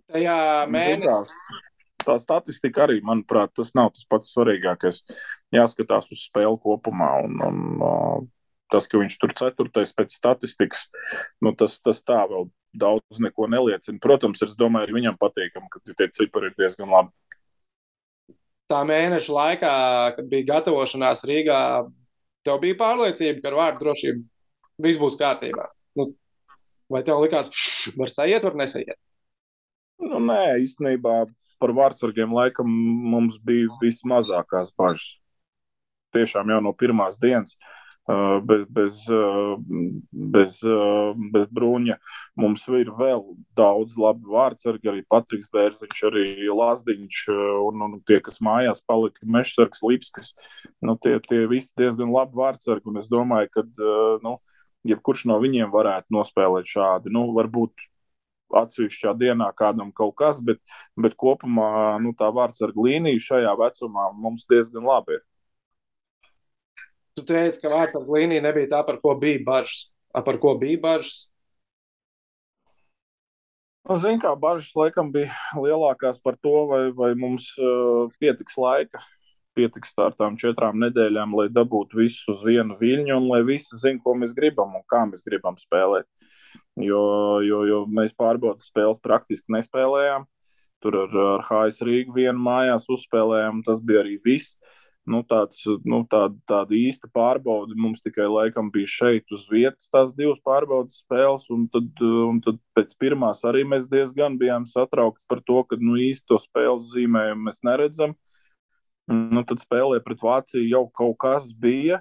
[0.09, 0.37] Tajā
[0.72, 1.64] mēnesī.
[2.06, 5.02] Tā statistika arī, manuprāt, tas nav tas pats svarīgākais.
[5.54, 7.11] Jāskatās uz spēli kopumā.
[7.26, 8.28] Un, un,
[8.72, 10.87] tas, ka viņš tur ceturtais pēc statistikas,
[11.44, 14.00] nu, tas, tas tā vēl daudz neko neliecina.
[14.02, 17.12] Protams, es domāju, arī viņam patīkami, ka tie cipari ir diezgan labi.
[18.70, 19.74] Tā mēneša laikā,
[20.16, 21.61] kad bija gatavošanās Rīgā,
[22.46, 24.24] tev bija pārliecība, ka ar vārdu drošību
[24.82, 25.68] viss būs kārtībā.
[25.98, 26.10] Nu,
[26.92, 27.50] vai tev likās,
[27.96, 28.98] var sajiet, var nesaiet?
[30.02, 31.24] Nu, nē, īstenībā
[31.60, 35.16] par vārdsargiem laikam mums bija vismazākās bažas.
[36.16, 37.56] Tiešām jau no pirmās dienas.
[38.06, 39.56] Uh, bez, bez, uh,
[40.14, 41.96] bez, uh, bez brūņa.
[42.38, 43.24] Mums ir vēl
[43.58, 47.24] daudz labi vārdsargi, arī Patriks Bērziņš, arī Lazdiņš
[47.66, 50.36] un, un tie, kas mājās palika, Mešsargs, Lipskis.
[50.78, 53.66] Nu, tie, tie visi diezgan labi vārdsargi, un es domāju, ka
[54.22, 54.36] nu,
[54.92, 57.12] jebkurš no viņiem varētu nospēlēt šādi.
[57.14, 57.87] Nu, varbūt
[58.55, 60.61] atsevišķā dienā kādam kaut kas, bet,
[60.99, 65.25] bet kopumā nu, tā vārdsarga līnija šajā vecumā mums diezgan labi ir.
[67.16, 69.88] Tu teici, ka vārdsarga līnija nebija tā, par ko bija bažas.
[70.12, 71.27] Par ko bija bažas?
[73.87, 79.03] Nu, Ziniet, kā bažas laikam bija lielākās par to, vai, vai mums uh, pietiks laika,
[79.56, 84.04] pietiks ar tām četrām nedēļām, lai dabūtu visu uz vienu viļņu un lai visi zinātu,
[84.04, 86.08] ko mēs gribam un kā mēs gribam spēlēt.
[86.80, 87.02] Jo,
[87.44, 90.26] jo, jo mēs pārbaudas spēles praktiski nespēlējām.
[90.84, 94.58] Tur ar, ar HS Rīgu vienu mājās uzspēlējām, tas bija arī viss.
[95.06, 100.10] Nu, tāds, nu, tāda, tāda īsta pārbaude mums tikai laikam bija šeit uz vietas, tās
[100.18, 101.46] divas pārbaudas spēles.
[101.54, 105.94] Un tad, un tad pēc pirmās arī mēs diezgan bijām satraukti par to, ka nu,
[106.08, 108.16] īsti to spēles zīmējumu mēs neredzam.
[109.06, 112.00] Nu, tad spēlē pret Vāciju jau kaut kas bija.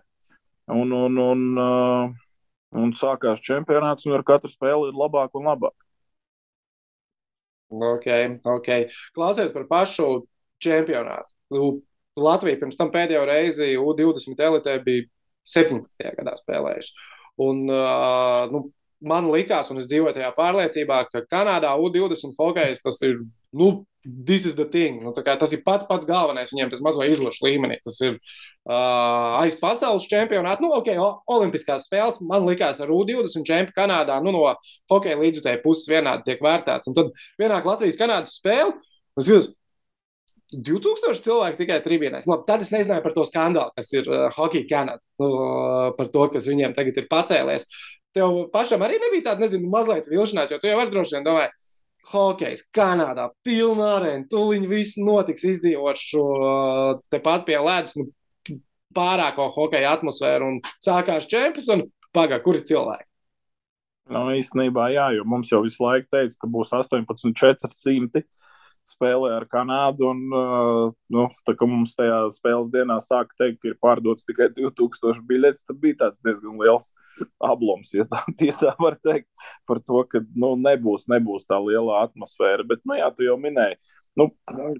[0.65, 2.13] Un, un, un, uh,
[2.73, 5.75] un sākās čempionāts, un ar katru spēli ir labāk un labāk.
[7.69, 8.07] Ok,
[8.49, 8.69] ok.
[9.13, 10.07] Klausies par pašu
[10.63, 11.29] čempionātu.
[12.15, 15.05] Latvija pirms tam pēdējo reizi U20 elitē bija
[15.45, 16.05] 17.
[16.17, 16.93] gadā spēlējuši.
[17.45, 18.63] Un, uh, nu,
[19.05, 23.19] man likās, un es dzīvoju tajā pārliecībā, ka Kanādā U20 hokejs tas ir
[23.53, 25.01] nu, this is the thing.
[25.03, 27.79] Nu, tas ir pats pats galvenais viņiem, tas mazo izlašu līmenī.
[27.83, 30.63] Tas ir uh, aiz pasaules čempionāta.
[30.63, 30.91] Nu, ok,
[31.31, 34.21] olimpiskās spēles man likās ar U20 čempionu Kanādā.
[34.23, 34.45] Nu, no
[34.91, 36.91] hokeja līdzutēja puses vienādi tiek vērtēts.
[36.91, 38.77] Un tad pienāk Latvijas-Kanādas spēle.
[39.19, 39.49] Es jūs,
[40.53, 41.81] 2000 cilvēku tikai.
[41.81, 46.11] Labi, tad es nezināju par to skandālu, kas ir uh, Hockey Canada, nu, uh, par
[46.13, 47.65] to, kas viņiem tagad ir pacēlies.
[48.15, 51.65] Tev pašam arī nebija tāda, nezinu, mazliet vilšanās, jo tu jau vari droši vien domāt,
[52.11, 54.27] hokejs Kanādā, pilna arēna.
[54.31, 56.25] Tūlīt viss notiks izdzīvot šo
[57.13, 58.09] tepat pie ledus, nu,
[58.95, 63.07] pārāko hokeja atmosfēru un sākās čempions un pagā, kur ir cilvēki.
[64.13, 68.21] Nu, īstenībā, jā, jo mums jau visu laiku teica, ka būs 18,400
[68.89, 70.09] spēlē ar Kanādu.
[70.11, 74.49] Un, uh, nu, tā kā mums tajā spēles dienā sāka teikt, ka ir pārdots tikai
[74.55, 76.91] 2000 biļetes, tad bija tāds diezgan liels
[77.43, 79.29] ablums, ja tā, ja tā var teikt,
[79.69, 82.67] par to, ka nu, nebūs, nebūs tā liela atmosfēra.
[82.67, 83.79] Bet, nu, jā, tu jau minēji.
[84.15, 84.29] Nu,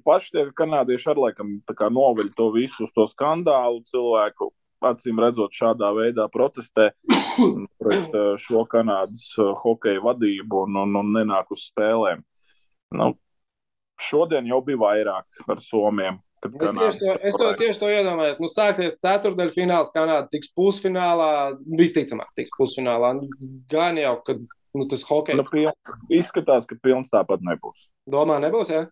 [0.08, 1.58] paši tie kanādieši ar laikam
[1.96, 4.54] noveļ to visu uz to skandālu cilvēku
[4.86, 6.92] acīm redzot, šādā veidā protestē
[7.82, 12.24] pret uh, šo Kanādas uh, hokeja vadību un, un, un nenāk uz spēlēm.
[12.96, 13.14] Nu,
[14.02, 16.22] šodien jau bija vairāk ar Somiem.
[16.46, 18.40] Es tieši, to, es to, tieši to iedomājos.
[18.44, 23.16] Nu, sāksies ceturdaļa fināls, Kanāda tiks pusfinālā, visticamāk, tiks pusfinālā.
[23.72, 24.44] Gan jau, kad
[24.78, 25.38] nu, tas hockey.
[25.40, 27.88] Nu, pilns, izskatās, ka pilns tāpat nebūs.
[28.12, 28.70] Domā, nebūs?
[28.76, 28.84] Ja?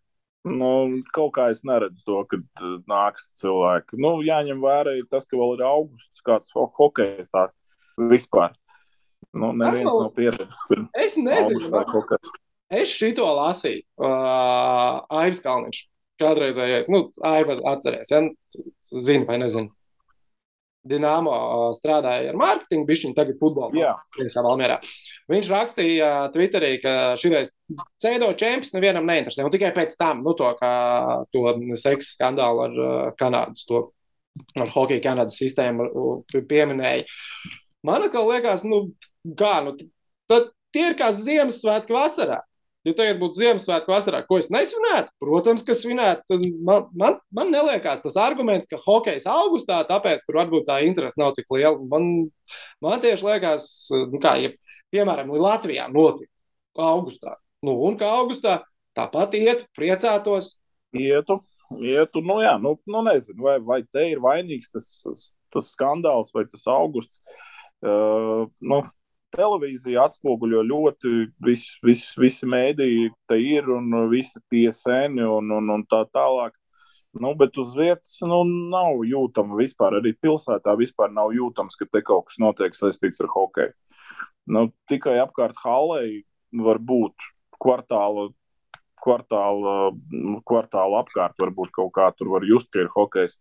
[0.43, 3.99] Nu, kaut kā es neredzu to, ka uh, nāks cilvēki.
[4.01, 7.47] Nu, jāņem vērā tas, ka vēl ir augusts, kāds ho hokejs tā
[8.11, 8.55] vispār.
[9.33, 10.65] Nu, neviens nav pieredzējis.
[10.99, 11.69] Es nezinu,
[12.09, 12.33] kāds.
[12.71, 13.84] Es šito lasīju.
[13.99, 15.80] Uh, Aivs Kalniņš,
[16.21, 18.23] kādreizējais, nu, Aiva atcerēs, ja?
[18.93, 19.71] zinu vai nezinu.
[20.84, 21.32] Dienāmo
[21.78, 23.69] strādāja ar mārketingu, viņš viņa tagad futbolā
[24.36, 24.82] Valmjerā.
[25.32, 27.54] Viņš rakstīja Twitterī, ka šis
[28.04, 29.45] CEDO čempions nevienam neinteresē.
[29.47, 30.73] Un tikai pēc tam, nu, to, kā,
[31.32, 31.45] to
[31.80, 33.86] seksa skandālu ar Kanādas, to
[34.60, 35.88] ar hokeja Kanādas sistēmu
[36.52, 37.08] pieminēja.
[37.88, 38.89] Man liekas, nu,
[39.39, 39.78] kā, nu,
[40.28, 42.41] tad tie ir kā Ziemassvētku vasarā.
[42.83, 46.35] Ja tagad būtu Ziemassvētku vasarā, ko es nesvinētu, protams, ka svinētu.
[46.67, 51.31] Man, man, man neliekas tas arguments, ka hokejs augustā, tāpēc tur varbūt tā interese nav
[51.37, 51.77] tik liela.
[51.79, 52.09] Man,
[52.83, 53.69] man tieši liekas,
[54.11, 54.51] nu kā, ja,
[54.91, 57.37] piemēram, Latvijā notika augustā.
[57.63, 58.59] Nu, un kā augustā
[58.97, 60.57] tāpat ietu, priecātos.
[60.91, 61.39] Ietu,
[61.79, 64.89] ietu, nu jā, nu, nu nezinu, vai, vai te ir vainīgs tas,
[65.55, 67.23] tas skandāls vai tas augusts.
[67.83, 68.83] Uh, nu,
[69.33, 75.71] televīzija atspoguļo ļoti visi, visi, visi mēdīji, te ir un visi tie seni un, un,
[75.77, 76.55] un tā tālāk.
[77.13, 78.41] Nu, bet uz vietas nu,
[78.73, 79.99] nav jūtama vispār.
[79.99, 83.73] Arī pilsētā vispār nav jūtams, ka te kaut kas notiek saistīts ar hokeju.
[84.49, 86.23] Nu, tikai apkārt halei
[86.65, 87.27] var būt
[87.61, 88.31] kvartāla,
[89.03, 89.75] kvartāla,
[90.47, 93.37] kvartāla apkārt, varbūt kaut kā tur var just, ka ir hokejs.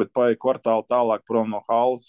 [0.00, 2.08] Bet paiet kvartālu tālāk prom no halas,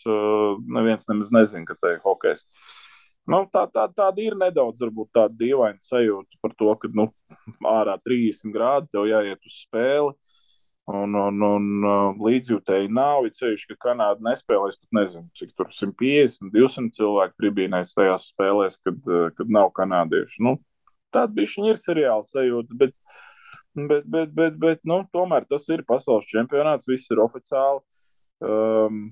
[0.64, 2.46] neviens nemaz nezina, ka te ir hokejs.
[2.46, 2.91] Uh,
[3.30, 7.08] Nu, tā, tā, tāda ir nedaudz varbūt, tāda dīvaina sajūta par to, ka nu,
[7.70, 10.16] ārā 30 grādi tev jāiet uz spēli.
[10.92, 13.28] Un, un, un līdzjūtēji nav.
[13.38, 18.98] Ceļš, ka Kanāda nespēlēs pat nezinu, cik tur 150, 200 cilvēku tribīnēs tajās spēlēs, kad,
[19.38, 20.42] kad nav kanādiešu.
[20.48, 20.56] Nu,
[21.14, 22.76] tāda bija ir seriāla sajūta.
[22.82, 22.98] Bet,
[23.78, 27.86] bet, bet, bet, bet nu, tomēr tas ir pasaules čempionāts, viss ir oficiāli.
[28.42, 29.06] Um,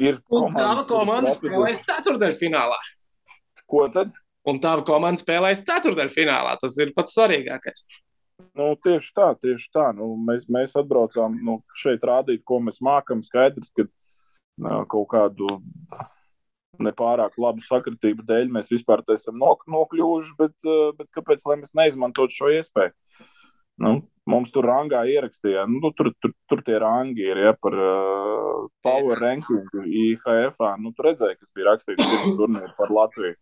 [0.00, 2.78] ir un tava komanda spēlēs ceturdaļfinālā.
[3.70, 4.12] Ko tad?
[4.48, 6.56] Un tava komanda spēlēs ceturdaļfinālā.
[6.62, 7.84] Tas ir pats svarīgākais.
[8.56, 9.90] Nu, tieši tā, tieši tā.
[9.96, 13.20] Nu, mēs, mēs atbraucām nu, šeit rādīt, ko mēs mākam.
[13.24, 15.50] Skaidrs, ka nu, kaut kādu
[16.80, 20.56] nepārāk labu sakritību dēļ mēs vispār esam nokļuvuši, bet,
[20.96, 22.94] bet kāpēc mēs neizmantotu šo iespēju?
[23.80, 23.98] Nu,
[24.30, 29.20] mums tur rangā ierakstīja, nu, tur, tur, tur tie rangi ir ja, par uh, power
[29.20, 30.60] ranking IHF.
[30.82, 33.36] Nu, tur redzēja, kas bija rakstīts turnīrā par Latviju.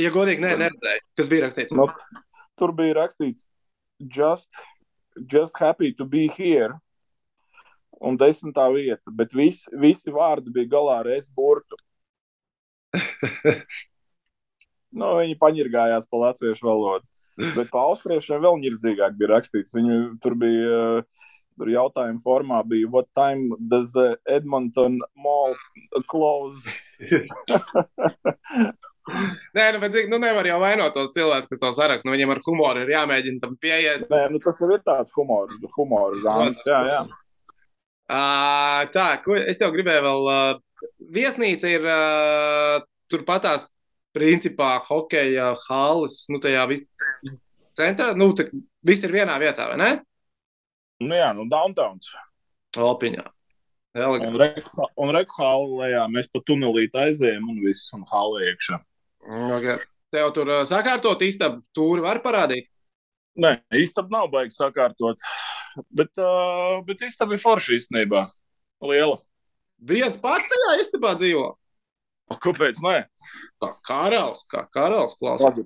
[0.00, 1.76] Ja godīgi, nē, neredzēju, kas bija rakstīts.
[1.76, 1.88] Nu,
[2.60, 3.48] tur bija rakstīts,
[3.98, 4.50] just,
[5.30, 6.78] just happy to be here.
[8.00, 11.76] Un desmitā vieta, bet vis, visi vārdi bija galā ar es burtu.
[14.98, 17.09] nu, viņi paņirgājās pa latviešu valodu.
[17.56, 19.74] Bet pa austriešiem vēl nirdzīgāk bija rakstīts.
[19.76, 21.04] Viņi tur bija.
[21.60, 23.92] Tur jautājuma formā bija, what time does
[24.24, 25.52] Edmonton mall
[26.08, 26.64] close?
[29.56, 32.06] Nē, nu, bet nu, nevar jau vainot tos cilvēkus, kas to saraksta.
[32.06, 34.06] Nu, viņiem ar humoru ir jāmēģina tam pieiet.
[34.12, 36.64] Nē, nu, tas ir tāds humors, humors zāns.
[36.68, 37.00] Jā, jā.
[38.10, 40.30] Uh, tā, ko es tev gribēju vēl.
[40.30, 42.80] Uh, viesnīca ir uh,
[43.12, 43.66] turpatās,
[44.16, 46.66] principā, hokeja halas, nu, tajā
[47.78, 48.12] centrā.
[48.18, 48.48] Nu, tā,
[48.86, 49.90] viss ir vienā vietā, vai ne?
[51.00, 52.12] Nu, jā, nu, downtowns.
[52.76, 53.24] Alpiņā.
[53.98, 54.66] Elegant.
[55.00, 58.78] Un rekuhālē mēs pa tunelīti aizējām un viss, un hālē iekšā.
[59.56, 59.80] Okay.
[60.14, 62.68] Tev tur uh, sakārtot istabu, tūri var parādīt?
[63.40, 65.22] Nē, istaba nav baigi sakārtot.
[65.94, 68.24] Bet, uh, bet istaba ir forša īstenībā.
[68.86, 69.20] Liela.
[69.90, 71.46] Viens pats tajā istabā dzīvo.
[72.30, 72.78] O, kāpēc?
[72.84, 72.96] Nē?
[73.60, 75.58] Kā karalis, kā karalis klausās.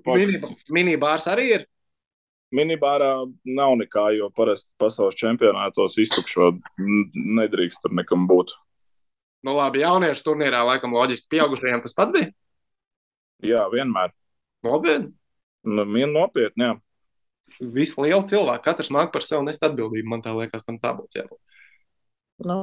[0.73, 1.65] Minibārs arī ir.
[2.55, 3.11] Minibārā
[3.57, 6.53] nav nekā, jo parasti pasaules čempionātos iztukšo
[7.39, 8.53] nedrīkst tur nekam būt.
[9.45, 12.31] Nu labi, jauniešu turnīrā laikam loģiski pieaugušajiem tas pats bija?
[13.45, 14.13] Jā, vienmēr.
[14.65, 15.11] Nopietni?
[15.65, 16.73] Nu, nopietni, jā.
[17.59, 20.09] Visi lieli cilvēki, katrs māk par sevi nest atbildību.
[20.09, 21.61] Man tā liekas, tam tā būtu jābūt.
[22.45, 22.57] Nu,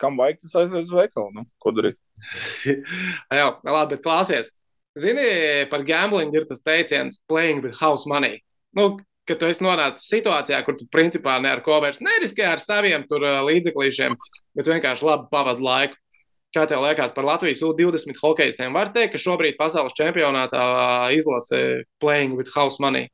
[0.00, 1.30] kam vajag tas aiziet uz veikalu?
[1.36, 1.98] Nu, ko darīt?
[3.38, 4.52] Jā, labi, bet klāsies.
[5.00, 8.42] Zini, par gambling ir tas teiciens playing with house money.
[8.76, 12.62] Nu, ka tu esi nonācis situācijā, kur tu principā ne ar ko vairs neriskē ar
[12.62, 14.16] saviem tur līdzeklīšiem,
[14.58, 15.98] bet vienkārši labi pavadi laiku.
[16.52, 18.74] Kā tev liekas par Latvijas U20 hokeistiem?
[18.76, 20.64] Var teikt, ka šobrīd pasaules čempionātā
[21.16, 23.08] izlase playing with house money?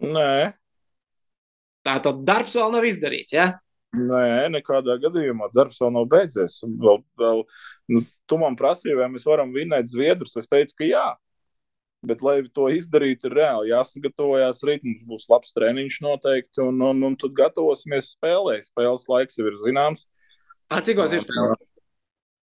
[0.00, 0.54] Nē.
[1.84, 3.50] Tā tad darbs vēl nav izdarīts, ja?
[3.96, 6.58] Nē, nekādā gadījumā darbs vēl nav beidzies.
[6.64, 7.44] Vēl, vēl,
[7.92, 10.36] nu, tu man prasīji, vai mēs varam vinēt Zviedrus.
[10.36, 11.06] Es teicu, ka jā.
[12.06, 14.60] Bet, lai to izdarītu, ir reāli jāsagatavojas.
[14.68, 18.58] Rīt mums būs labs treniņš noteikti, un, un, un tad gatavosimies spēlē.
[18.66, 20.04] Spēles laiks jau ir zināms.
[20.68, 21.56] A, cikos ir spēle?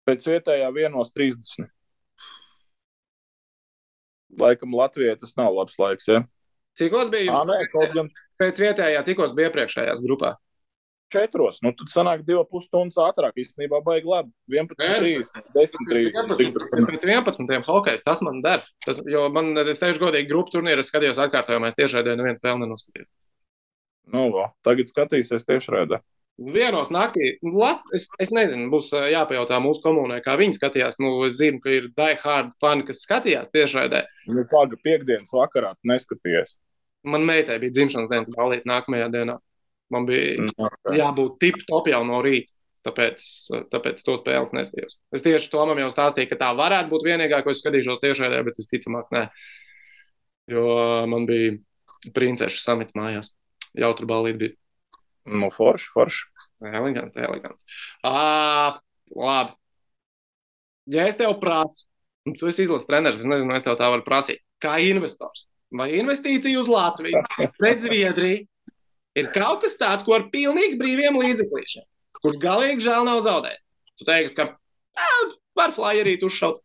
[0.10, 1.69] Pēc vietējā 1.30.
[4.39, 6.12] Laikam Latvijai tas nav labs laiks.
[6.12, 6.21] Ja?
[6.78, 7.32] Cikos bija?
[7.32, 8.12] Jā, nē, kaut gan.
[8.41, 10.36] Pēc vietējā, cikos bija iepriekšējās grupā?
[11.13, 11.59] Četros.
[11.65, 13.37] Nu, tad sanāk divas pusstundas ātrāk.
[13.41, 14.31] Īstenībā baigi labi.
[14.53, 16.85] 11, 30, 10, 30.
[16.89, 17.57] Pēc 11.
[17.65, 18.61] hokejs tas man der.
[18.85, 21.71] Tas, jo man, es teikšu godīgi, grupu turnīru skatījos atkārtojumā.
[21.71, 23.09] Es tiešraidē neviens spēli nenoskatījos.
[24.09, 25.99] Nu, va, tagad skatīsies tiešraidē.
[26.39, 30.95] Vienos naktī, lat, es, es nezinu, būs jāpajautā mūsu komunai, kā viņi skatījās.
[31.03, 34.05] Nu, es zinu, ka ir diehard fani, kas skatījās tiešraidē.
[34.31, 36.55] Nu, paga piekdienas vakarā neskatījies.
[37.11, 39.35] Man meitai bija dzimšanas dienas balīt nākamajā dienā.
[39.93, 40.97] Man bija okay.
[40.99, 42.52] jābūt tip top jau no rīta.
[42.88, 43.23] Tāpēc,
[43.73, 44.95] tāpēc to spēles nestījos.
[45.13, 48.39] Es tieši to man jau stāstīju, ka tā varētu būt vienīgā, ko es skatīšos tiešraidē,
[48.47, 49.25] bet visticamāk, nē.
[50.49, 50.69] Jo
[51.12, 51.58] man bija
[52.15, 53.34] princešu samits mājās.
[53.78, 54.56] Jautru balīt bija.
[55.30, 56.30] Nu, forši, forši.
[56.71, 57.78] Eleganti, eleganti.
[58.08, 58.80] À,
[59.15, 59.56] labi.
[60.89, 61.86] Ja es tev prasu,
[62.28, 65.91] un tu esi izlases treneris, es nezinu, es tev tā varu prasīt, kā investors, vai
[65.99, 67.21] investīcija uz Latviju,
[67.60, 68.47] pret Zviedriju,
[69.17, 71.85] ir kaut kas tāds, ko ar pilnīgi brīviem līdzeklīšiem,
[72.21, 73.61] kurš galīgi žēl nav zaudēt.
[73.99, 74.51] Tu teiksi, ka
[75.57, 76.61] var flyerīt uzšaut.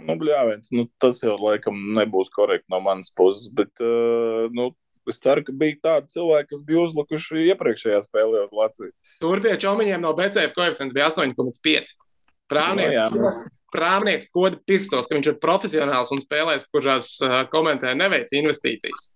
[0.00, 4.70] Nu, bļāviens, nu, tas jau laikam nebūs korekti no manas puses, bet, uh, nu,
[5.08, 8.92] Es ceru, ka bija tādi cilvēki, kas bija uzlikuši iepriekšējā spēlē uz Latviju.
[9.22, 11.94] Tur pie čomiņiem no BCF koeficients bija 8,5.
[12.50, 13.30] Prāvnieks, jā, nu.
[13.74, 19.10] prāvnieks koda pirstos, ka viņš ir profesionāls un spēlēs, kurās uh, komentē neveic investīcijas.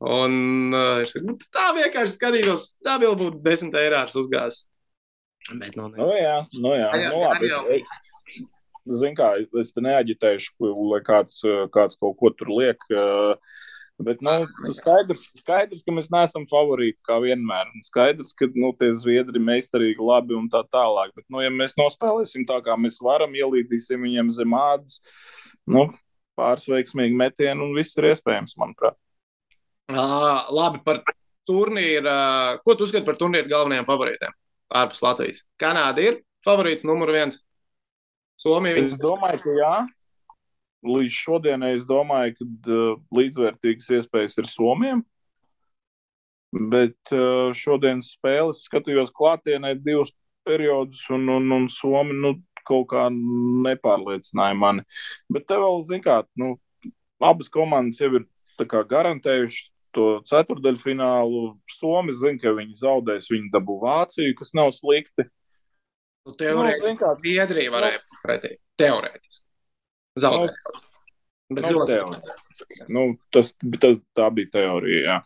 [0.00, 4.62] Un uh, es, nu, tā vienkārši skatītos, tā vēl būtu 10 eiro uzgājis.
[5.50, 6.88] Bet, nu, Nu, jā, nu, jā.
[6.96, 8.46] Jā, Nu, labi, jā, es,
[9.00, 10.56] zinu, kā, es te neaģitēšu,
[10.92, 11.42] lai kāds,
[11.74, 12.80] kāds kaut ko tur liek.
[12.94, 13.36] uh,
[14.00, 14.32] Bet nu,
[14.72, 17.68] skaidrs, skaidrs, ka mēs neesam favorīti kā vienmēr.
[17.68, 21.12] Un Skaidrs, ka nu, tie zviedri meistarīgi, labi un tā tālāk.
[21.16, 25.02] Bet, nu, ja mēs nospēlēsim tā, kā mēs varam, ielīdīsim viņiem zem ādas,
[25.68, 25.90] nu,
[26.38, 28.96] pāris veiksmīgi metieni un viss ir iespējams, manuprāt.
[29.94, 31.02] Labi, par
[31.48, 32.16] turnīru.
[32.64, 34.34] Ko tu uzskati par turnīru galvenajiem favorītiem
[34.80, 35.44] ārpus Latvijas?
[35.60, 37.40] Kanāda ir favorīts numur viens.
[38.40, 39.74] Somija Es viņas domāju, ka jā.
[40.90, 42.76] Līdz šodienai es domāju, ka
[43.18, 45.02] līdzvērtīgas iespējas ir Somijam.
[46.50, 47.12] Bet
[47.54, 50.14] šodienas spēles skatījos klātienē divus
[50.48, 54.86] periodus, un, un, un Somija nu, kaut kā nepārliecināja mani.
[55.32, 56.54] Bet te vēl, zin kā, nu,
[57.20, 58.26] abas komandas jau ir
[58.60, 61.42] garantējušas to ceturdaļfinālu.
[61.76, 65.26] Somi zina, ka viņi zaudēs, viņi dabū Vāciju, kas nav slikti.
[65.26, 65.30] Nu,
[66.30, 68.52] Nu, teorētiski zin kā, Zviedrija varēja būt pretī.
[68.80, 69.42] Teorētiski.
[70.20, 70.58] Zaudēt.
[71.50, 71.96] Bet nu, ļoti.
[72.94, 75.00] Nu, tas, tas, tā bija teorija.
[75.02, 75.16] Jā.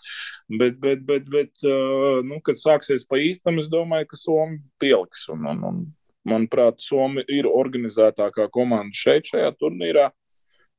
[0.61, 5.27] Bet, bet, bet, bet uh, nu, kad sāksies pa īstam, es domāju, ka Somija pieliks.
[5.35, 5.83] Un, un, un,
[6.31, 10.09] manuprāt, Somija ir organizētākā komanda šeit, šajā turnīrā.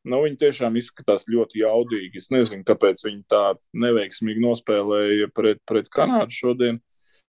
[0.06, 2.22] Nu, viņi tiešām izskatās ļoti jaudīgi.
[2.22, 6.78] Es nezinu, kāpēc viņi tā neveiksmīgi nospēlēja pret, pret Kanādu šodien.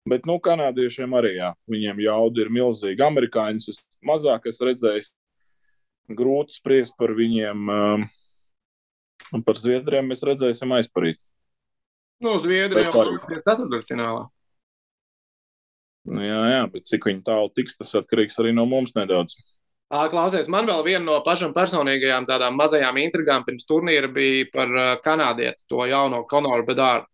[0.08, 3.08] Bet, nu, kanādiešiem arī, jā, viņiem jauda ir milzīga.
[3.08, 5.10] Amerikāņus es mazāk esmu redzējis.
[6.18, 7.66] Grūti spriest par viņiem.
[7.72, 8.06] Um,
[9.44, 11.20] par Zviedriem mēs redzēsim aizparīt.
[12.24, 14.24] Nu, Zviedrija Bet jau ir ceturtdaļfinālā.
[16.08, 19.36] Nu, jā, jā, bet cik viņi tālu tiks, tas atkarīgs arī no mums nedaudz.
[19.88, 24.68] Klausies, man vēl viena no pašām personīgajām tādām mazajām intrigām pirms turnīra bija par
[25.04, 27.06] kanādieti, to jauno Konoru Bedāru.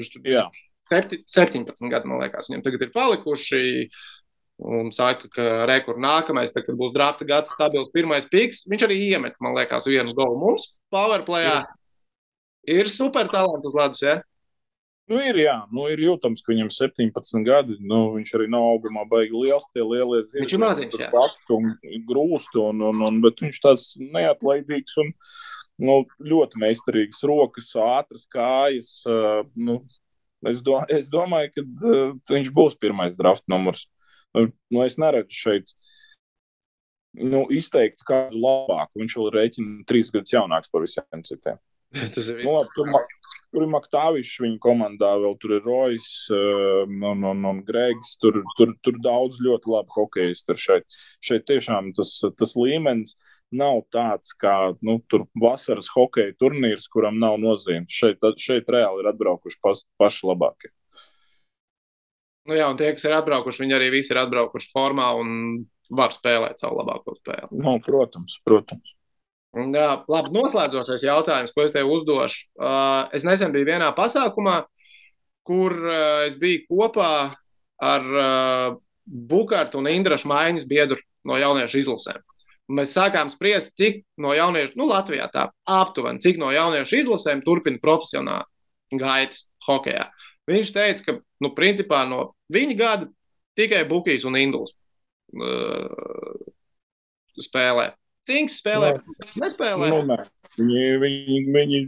[0.00, 0.48] Viņš tur Jā,
[0.90, 3.62] septi- 17 gadi, man liekas, viņam tagad ir palikuši.
[4.60, 8.66] Un saka, ka rekur nākamais, tad, kad būs drafta gads, stabils pirmais piks.
[8.68, 11.62] Viņš arī iemet, man liekas, vienu golu mums, powerplayā.
[12.68, 14.18] Ir super talants uz ledus, ja?
[15.10, 17.76] Nu, ir, jā, nu, ir jūtams, ka viņam 17 gadi.
[17.82, 20.44] Nu, viņš arī nav augumā baigi liels, tie lielie zirgi.
[20.44, 21.08] Viņš ir maziņš, jā.
[21.14, 25.14] Baktu un grūstu, un, un, un, bet viņš tāds neatlaidīgs un
[25.80, 28.92] nu, ļoti meistarīgs rokas, ātras kājas.
[29.56, 29.80] Nu,
[30.46, 33.86] es, do, es domāju, ka uh, viņš būs pirmais draft numurs.
[34.36, 35.74] Nu, nu, es neredzu šeit
[37.18, 39.00] nu, izteikti kādu labāku.
[39.02, 41.58] Viņš vēl ir rēķina trīs gadus jaunāks par visiem citiem.
[42.14, 42.70] Tas ir Nu, labi,
[43.50, 48.16] tur, ir Maktāvičs viņa komandā, vēl tur ir Rojas um, un, un, un Gregs.
[48.22, 51.00] Tur, tur, tur daudz ļoti labi hokeisti ir šeit.
[51.24, 53.16] Šeit tiešām tas, tas līmenis
[53.50, 57.90] nav tāds kā nu, tur vasaras hokeja turnīrs, kuram nav nozīmes.
[57.90, 60.70] Šeit, šeit reāli ir atbraukuši pas, paši labākie.
[62.48, 65.34] Nu, jā, un tie, kas ir atbraukuši, viņi arī visi ir atbraukuši formā un
[65.90, 67.58] var spēlēt savu labāko spēli.
[67.58, 68.94] Nu, protams, protams.
[69.58, 72.44] Un, jā, labi, noslēdzošais jautājums, ko es tev uzdošu.
[72.54, 74.60] Uh, es nesen biju vienā pasākumā,
[75.46, 77.10] kur uh, es biju kopā
[77.82, 78.76] ar uh,
[79.10, 82.22] Bukārtu un Indrašu maiņas biedru no jauniešu izlasēm.
[82.70, 87.42] Un mēs sākām spriest, cik no jauniešu, nu, Latvijā tā aptuveni, cik no jauniešu izlasēm
[87.42, 90.06] turpina profesionāli gaitas hokeja.
[90.46, 93.10] Viņš teica, ka, nu, principā no viņa gada
[93.58, 94.70] tikai Bukīs un Induls
[95.34, 96.46] uh,
[97.42, 97.90] spēlē.
[98.28, 98.92] Cinks spēlē,
[99.40, 99.88] nespēlē.
[99.92, 100.18] Nu, nē.
[100.58, 101.80] viņi, viņi, viņi,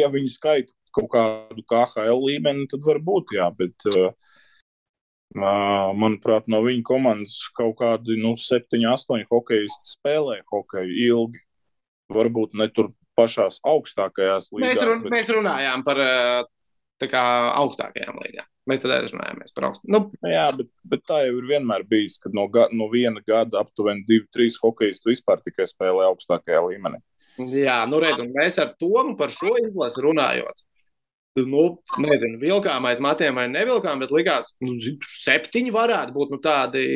[0.00, 4.10] ja viņi skaita kaut kādu KHL līmeni, tad varbūt jā, bet uh,
[5.36, 11.42] manuprāt, no viņa komandas kaut kādi nu, 7, 8 hokeisti spēlē hokeju ilgi.
[12.12, 14.84] Varbūt ne tur pašās augstākajās Mēs, līnijās.
[14.86, 16.44] run, mēs runājām par uh,
[17.00, 17.22] tā kā
[17.60, 18.48] augstākajām līnijām.
[18.66, 19.88] Mēs tad runājāmies par augstu.
[19.92, 23.60] Nu, Jā, bet, bet tā jau ir vienmēr bijis, kad no, ga, no viena gada
[23.62, 26.98] aptuveni 2-3 hokeisti vispār tikai spēlē augstākajā līmenī.
[27.54, 30.64] jā, nu redz, un mēs ar Tomu par šo izlasi runājot.
[31.36, 31.66] Nu,
[32.00, 36.86] nezinu, vilkām aiz matiem vai nevilkām, bet likās, nu, zin, septiņi varētu būt nu, tādi.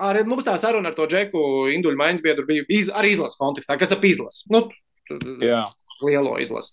[0.00, 1.42] Arī mums tā saruna ar to džeku,
[1.74, 4.46] Induļu maiņas biedru bija iz, arī izlases kontekstā, kas ap izlasi.
[4.54, 4.64] Nu,
[5.44, 5.60] Jā,
[6.00, 6.72] lielo izlasi.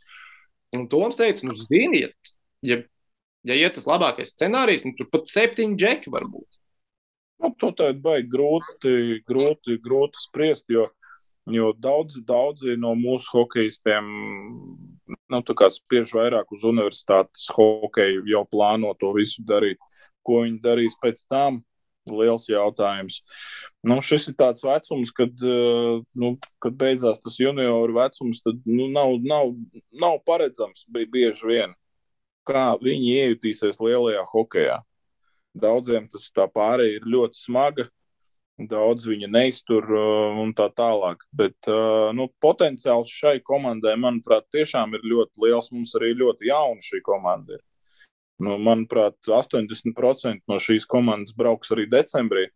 [0.76, 2.06] Un Toms teica, nu, zini,
[2.64, 2.78] ja,
[3.44, 6.60] ja, iet tas labākais scenārijs, nu, tur pat septiņi džeki var būt.
[7.42, 8.96] Nu, to tā ir baigi grūti,
[9.28, 10.86] grūti, grūti spriest, jo,
[11.50, 14.08] jo daudzi, daudzi no mūsu hokeistiem
[15.32, 15.42] nu,
[15.76, 19.80] spiež vairāk uz universitātes hokeju, jau plāno to visu darīt.
[20.22, 21.64] Ko viņi darīs pēc tam?
[22.10, 23.22] Liels jautājums.
[23.86, 26.34] Nu, šis ir tāds vecums, kad, uh, nu,
[26.64, 29.54] kad beidzās tas junioru vecums, tad nu, nav, nav,
[29.92, 31.76] nav paredzams bieži vien,
[32.48, 34.82] kā viņi iejutīsies lielajā hokeja.
[35.52, 37.90] Daudziem tas tā pārējai ir ļoti smaga,
[38.70, 41.26] daudz viņa neiztur uh, un tā tālāk.
[41.34, 45.72] Bet uh, nu, potenciāls šai komandai, manuprāt, tiešām ir ļoti liels.
[45.74, 47.64] Mums arī ļoti jauna šī komanda ir.
[48.42, 52.48] Nu, manuprāt, 80% no šīs komandas brauks arī decembrī.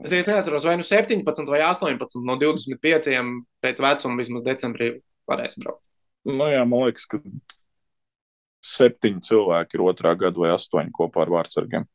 [0.00, 3.10] Es tikai neatceros, vai nu 17 vai 18 no 25
[3.64, 4.94] pēc vecuma vismaz decembrī
[5.28, 5.82] varēs braukt.
[6.28, 7.18] Nu, jā, man liekas, ka
[8.62, 11.88] septiņi cilvēki ir otrā gada vai astoņi kopā ar vārdsargiem.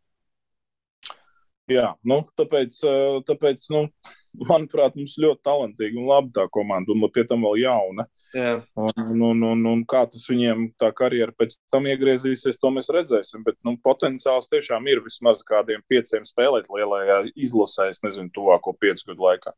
[1.71, 3.87] Jā, nu, tāpēc, eh, tāpēc nu,
[4.51, 8.07] manuprāt, mums ļoti talantīga un laba tā komanda, un pie tam vēl jauna.
[8.35, 8.57] Jā.
[8.75, 13.45] Un, un, un, un kā tas viņiem tā karjera pēc tam iegriezīsies, to mēs redzēsim.
[13.45, 19.13] Bet nu, potenciāls tiešām ir vismaz kādiem pieciem spēlēt lielajā izlasē, es nezinu, tuvāko piecu
[19.13, 19.55] gadu laikā.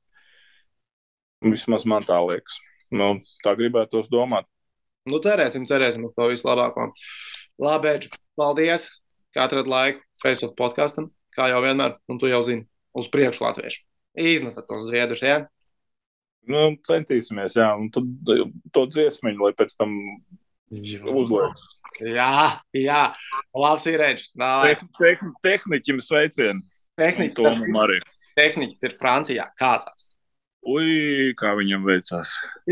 [1.49, 2.59] Vismaz man tā liekas.
[2.93, 3.15] Nu,
[3.45, 4.49] tā gribētos domāt.
[5.09, 6.91] Nu, cerēsim, cerēsim uz to vislabāko.
[7.61, 8.89] Labi, Edž, paldies,
[9.33, 11.09] ka atradāt laiku Facebook podkāstam
[11.39, 12.65] kā jau vienmēr, un tu jau zini,
[12.97, 13.83] uz priekšu latviešu.
[14.19, 15.43] Iznesat tos zviedrus, jā?
[16.49, 18.07] Nu, centīsimies, jā, un tad
[18.73, 19.91] to dziesmiņu, lai pēc tam
[20.71, 21.59] uzliek.
[21.99, 23.13] Jā, jā,
[23.57, 24.29] labs ir reģis.
[24.97, 26.61] Tehn, tehniķim sveicienu.
[26.99, 27.97] Tehniķis arī.
[28.39, 30.01] Tehniķis ir Francijā, kāzās.
[30.69, 32.29] Ui, kā viņam veicās.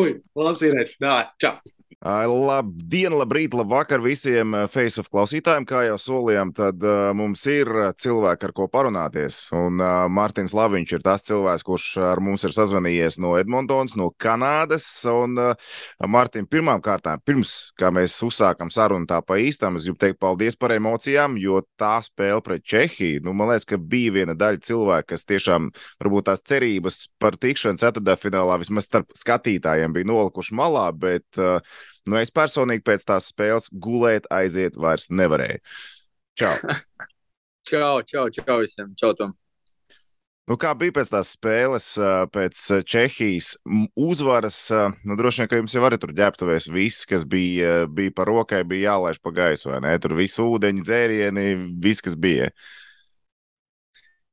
[0.00, 0.62] Ui, labs.
[1.02, 1.54] Nā, čau.
[2.00, 5.66] Labdien, labrīt, labvakar visiem Facebook klausītājiem.
[5.68, 7.68] Kā jau solījām, tad uh, mums ir
[8.00, 9.42] cilvēki, ar ko parunāties.
[9.52, 14.08] Un uh, Mārtiņš Laviņš ir tas cilvēks, kurš ar mums ir sazvanījies no Edmontonas, no
[14.16, 14.86] Kanādas.
[15.12, 20.22] Un, uh, Mārtiņ, pirmām kārtām, pirms mēs uzsākam sarunu tā pa īstām, es gribu teikt
[20.24, 24.64] paldies par emocijām, jo tā spēle pret Čehiju, nu, man liekas, ka bija viena daļa
[24.64, 25.68] cilvēku, kas tiešām
[26.00, 31.60] varbūt tās cerības par tikšanu ceturtdaļfinālā vismaz starp skatītājiem bija nolikuši malā, bet uh,
[32.08, 35.60] Nu, es personīgi pēc tās spēles gulēt, aiziet vairs nevarēju.
[36.40, 36.54] Čau!
[37.70, 38.94] čau, čau, čau visiem!
[38.96, 39.36] Čau, Tom!
[40.50, 41.86] Nu, kā bija pēc tās spēles,
[42.34, 43.52] pēc Čehijas
[43.94, 44.56] uzvaras?
[45.06, 48.64] Nu, droši vien, ka jums jau arī tur ģērbtuvēs viss, kas bija, bija par rokai,
[48.66, 49.92] bija jālaiž pa gaisu, vai ne?
[50.02, 51.46] Tur viss ūdeņi, dzērieni,
[51.84, 52.50] viss, kas bija.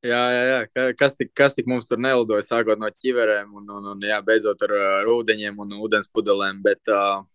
[0.08, 0.90] Jā, jā, jā.
[0.98, 4.66] Kas, tik, kas tik mums tur nelidoja, sākot no ķiverēm un, un, un jā, beidzot
[4.66, 6.64] ar, ar ūdeņiem un ūdens pudelēm.
[6.66, 7.28] Bet, uh,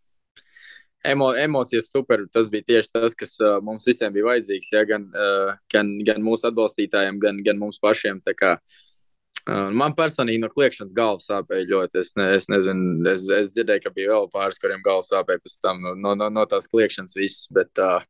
[1.04, 2.24] emo, emocijas super.
[2.32, 4.72] Tas bija tieši tas, kas uh, mums visiem bija vajadzīgs.
[4.74, 4.84] Ja?
[4.88, 8.20] Gan, uh, gan, gan mūsu atbalstītājiem, gan, gan mums pašiem.
[8.38, 12.02] Kā, uh, man personīgi no kliēšanas galvas sāpēja ļoti.
[12.02, 15.58] Es, ne, es nezinu, es, es dzirdēju, ka bija vēl pāris, kuriem galvas sāpēja pēc
[15.64, 17.48] tam no, no, no tās kliēšanas viss.
[17.54, 18.00] Bet, uh,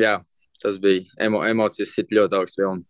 [0.00, 0.18] jā,
[0.64, 2.88] tas bija emo, emocijas, ir ļoti augsts vilnis.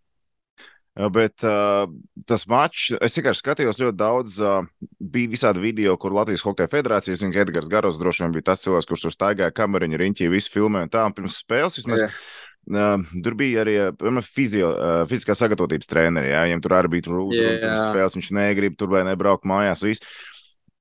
[0.94, 1.88] Bet uh,
[2.22, 4.60] tas mačs, es vienkārši skatījos ļoti daudz, uh,
[5.02, 8.62] bija visādi video, kur Latvijas Hokeja federācijas, zinu, ka Edgars Garos droši vien bija tas
[8.62, 12.04] cilvēks, kurš tur staigāja kameriņu riņķī, visu filmēja un tā, un pirms spēles vismaz.
[12.06, 12.20] Yeah.
[12.64, 16.30] Uh, tur bija arī uh, fizio, uh, fiziskā sagatavotības treneri.
[16.30, 16.44] Ja?
[16.46, 17.82] Viņam tur arī bija uzrunāts yeah.
[17.82, 19.82] spēles, viņš negrib tur vai nebraukt mājās.
[19.84, 20.14] Viss.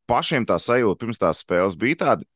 [0.07, 2.29] Pašiem tā sajūta pirms tās spēles bija tāda,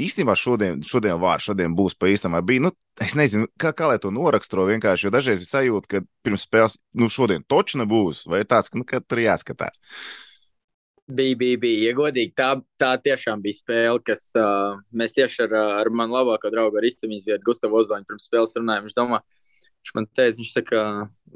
[0.00, 2.36] īstenībā šodien, šodien var, šodien būs pa īstam.
[2.46, 2.72] Bija, nu,
[3.02, 6.78] es nezinu, kā, kā lai to noraksturo vienkārši, jo dažreiz ir sajūta, ka pirms spēles,
[6.96, 9.80] nu, šodien toču nebūs, vai tāds, ka, nu, ka tur jāskatās.
[11.12, 11.90] Bija, bija, bija.
[11.90, 16.50] Ja godīgi, tā, tā tiešām bija spēle, kas uh, mēs tieši ar, ar manu labāko
[16.52, 18.86] draugu, ar Istamīs vietu, Gustavu Ozoņu, pirms spēles runājām.
[18.86, 19.18] Viņš domā,
[19.82, 20.84] viņš man teica, viņš saka,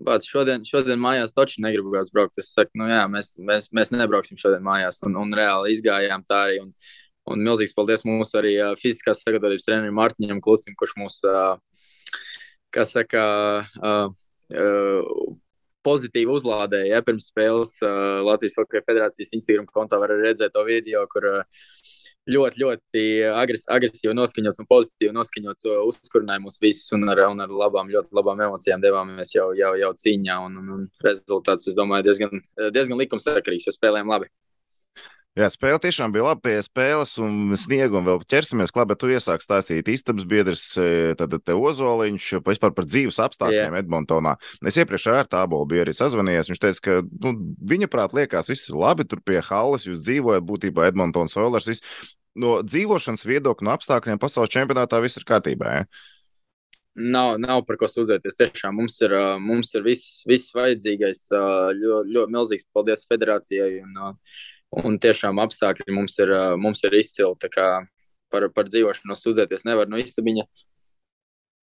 [0.07, 2.39] bāc, šodien, šodien mājās toču negribu gāzt braukt.
[2.41, 6.45] Es saku, nu jā, mēs, mēs, mēs nebrauksim šodien mājās, un, un reāli izgājām tā
[6.47, 6.63] arī.
[6.63, 6.73] Un,
[7.33, 11.57] Un milzīgs paldies mūsu arī uh, fiziskās sagatavotības trenerim Mārtiņam Klusim, kurš mūs, uh,
[12.75, 13.25] kā saka,
[13.81, 15.35] uh, uh,
[15.87, 16.97] pozitīvi uzlādēja.
[16.97, 21.67] Ja, pirms spēles uh, Latvijas Hokeja federācijas Instagram kontā var redzēt to video, kur uh,
[22.31, 27.53] ļoti, ļoti agres, agresīvi noskaņots un pozitīvi noskaņots uzkurināja mūs visus un ar, un ar
[27.63, 30.41] labām, ļoti labām emocijām devāmies jau, jau, jau cīņā.
[30.49, 32.43] Un, un, un rezultāts, es domāju, diezgan,
[32.75, 34.31] diezgan likumsakarīgs, jo spēlējām labi.
[35.37, 39.11] Jā, spēle tiešām bija laba pie spēles un sniega, un vēl ķersimies klāt, bet tu
[39.13, 43.83] iesāki stāstīt istabas biedrs, e, tad te Ozoliņš, vispār par dzīves apstākļiem yeah.
[43.83, 44.39] Edmontonā.
[44.65, 47.35] Es iepriekš ar tābolu biju arī sazvanījies, viņš teica, ka nu,
[47.69, 51.85] viņa prāt liekas, viss ir labi, tur pie halles jūs dzīvojat, būtībā Edmontonas Oilers, viss
[52.41, 55.77] no dzīvošanas viedokļa, no apstākļiem pasaules čempionātā viss ir kārtībā.
[55.83, 55.87] Ja?
[56.97, 58.39] Nav, nav par ko sūdzēties.
[58.39, 61.27] Tiešām mums ir, mums ir viss, viss vajadzīgais.
[61.77, 63.83] Ļoti, ļoti milzīgs paldies federācijai.
[63.85, 64.15] Un,
[64.75, 67.53] Un tiešām apstākļi mums ir, mums ir izcili.
[68.35, 70.43] Par, par dzīvošanu sūdzēties nevar no istabiņa.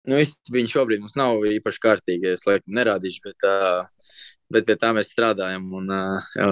[0.06, 0.22] Nu,
[0.54, 2.32] viņi šobrīd mums nav īpaši kārtīgi.
[2.38, 4.14] Es laikam nerādīšu, bet, uh,
[4.54, 5.66] bet pie tā mēs strādājam.
[5.76, 6.48] Un, uh, jā,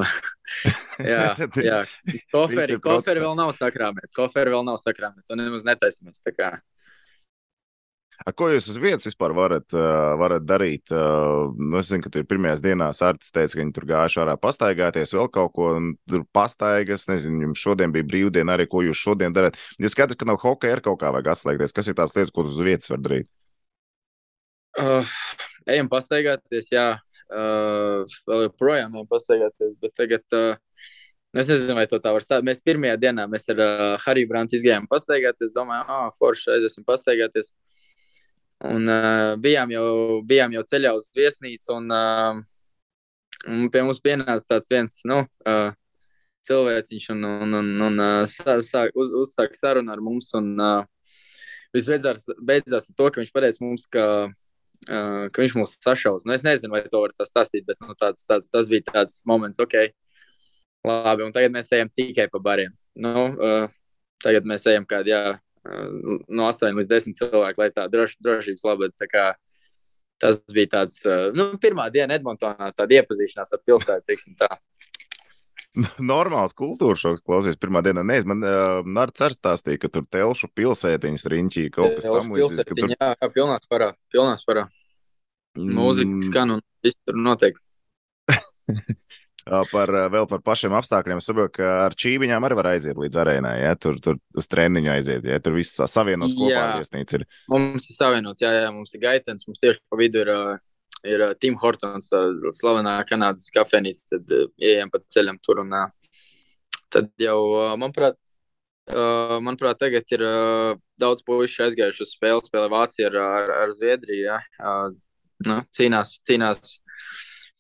[1.14, 1.24] jā,
[1.64, 1.80] jā.
[2.34, 4.12] Koferi, koferi vēl nav sakrāmēti.
[4.18, 5.30] Koferi vēl nav sakrāmēti.
[5.32, 6.26] Un nemaz netaisamies.
[8.22, 9.74] A, ko jūs uz vietas vispār varat,
[10.20, 10.94] varat darīt?
[10.94, 15.16] Nu, es zinu, ka tur pirmajās dienās Artis teica, ka viņi tur gājuši ārā pastaigāties,
[15.18, 15.70] vēl kaut ko
[16.10, 17.08] tur pastaigas.
[17.12, 19.58] Nezinu, jums šodien bija brīvdiena arī, ko jūs šodien darat.
[19.82, 21.76] Jūs skatāt, ka nav hokeja ar kaut kā vajag atslēgties.
[21.76, 23.32] Kas ir tās lietas, ko uz vietas var darīt?
[24.80, 25.16] Uh,
[25.70, 26.94] ejam pastaigāties, jā.
[27.34, 30.28] Uh, vēl joprojām ejam pastaigāties, bet tagad.
[30.32, 30.56] Uh,
[31.34, 32.46] Es nezinu, vai to tā var stāstīt.
[32.46, 35.50] Mēs pirmajā dienā mēs ar uh, Hariju Brantu izgājām pastaigāties.
[35.56, 37.56] Domājām, ah, oh, forši, aiziesim pastaigāties.
[38.64, 39.86] Un uh, bijām, jau,
[40.28, 42.38] bijām jau ceļā uz viesnīcu, un, uh,
[43.52, 45.74] un pie mums pienāca tāds viens nu, uh,
[46.48, 50.32] cilvēciņš, un, un, un, un uh, sāk, uz, uzsāka sarunu ar mums.
[50.40, 50.88] Un, uh,
[51.76, 56.28] viss beidzās, beidzās ar to, ka viņš pateica mums, ka, uh, ka viņš mūs sašaus.
[56.28, 59.22] Nu, es nezinu, vai to var tā stāstīt, bet nu, tāds, tāds, tas bija tāds
[59.30, 59.80] moments, ok.
[60.88, 62.72] Labi, un tagad mēs ejam tikai pa bariem.
[63.00, 63.68] Nu, uh,
[64.24, 68.96] tagad mēs ejam kādā, no 8 līdz 10 cilvēku, lai tā droš, drošības labad.
[69.00, 69.26] Tā kā,
[70.22, 71.02] tas bija tāds,
[71.36, 74.52] nu, pirmā diena Edmontonā, tāda iepazīšanās ar pilsētu, teiksim tā.
[76.14, 78.04] Normāls kultūras šoks klausies pirmā dienā.
[78.06, 82.70] Nē, man uh, Nārts arī stāstīja, ka tur telšu pilsētiņas riņķī kaut kas tam līdzīgs.
[82.70, 82.94] Tur...
[82.94, 84.68] Jā, pilnās parā, pilnās parā.
[85.58, 86.22] Mūzika mm.
[86.30, 87.58] skan un viss tur notiek.
[89.44, 91.20] par, vēl par pašiem apstākļiem.
[91.20, 93.54] Es saprotu, ka ar čībiņām arī var aiziet līdz arēnai.
[93.60, 93.74] Ja?
[93.80, 95.28] Tur, tur uz treniņu aiziet.
[95.28, 95.40] Ja?
[95.44, 97.20] Tur viss savienots kopā ar viesnīcu.
[97.20, 97.26] Ir.
[97.52, 99.48] Mums ir savienots, jā, jā, mums ir gaitens.
[99.50, 100.34] Mums tieši pa vidu ir,
[101.16, 102.24] ir Tim Hortons, tā
[102.60, 104.16] slavenā Kanādas kafejnīca.
[104.16, 104.36] Tad
[104.74, 105.64] ejam pa ceļam tur.
[105.66, 105.76] Un,
[106.94, 107.40] tad jau,
[107.82, 108.20] manuprāt,
[109.44, 110.24] manuprāt, tagad ir
[111.00, 112.48] daudz puišu aizgājuši uz spēli.
[112.48, 114.30] Spēlē Vācija ar, ar, ar Zviedriju.
[114.32, 114.40] Ja?
[115.44, 116.78] Nu, cīnās, cīnās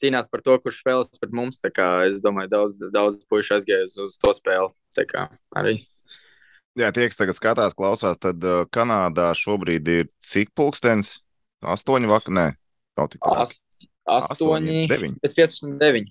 [0.01, 1.61] cīnās par to, kurš spēlēs pret mums.
[1.63, 4.71] Es domāju, daudz, daudz puikas aizgāja uz, uz to spēli.
[5.57, 5.79] Arī.
[6.79, 11.19] Jā, tie, kas tagad skatās, klausās, tad uh, Kanādā šobrīd ir cik pulkstenis?
[11.61, 12.45] Astoņi vakar, nē.
[14.09, 14.79] Astoņi.
[15.21, 16.09] Bez 15, 9.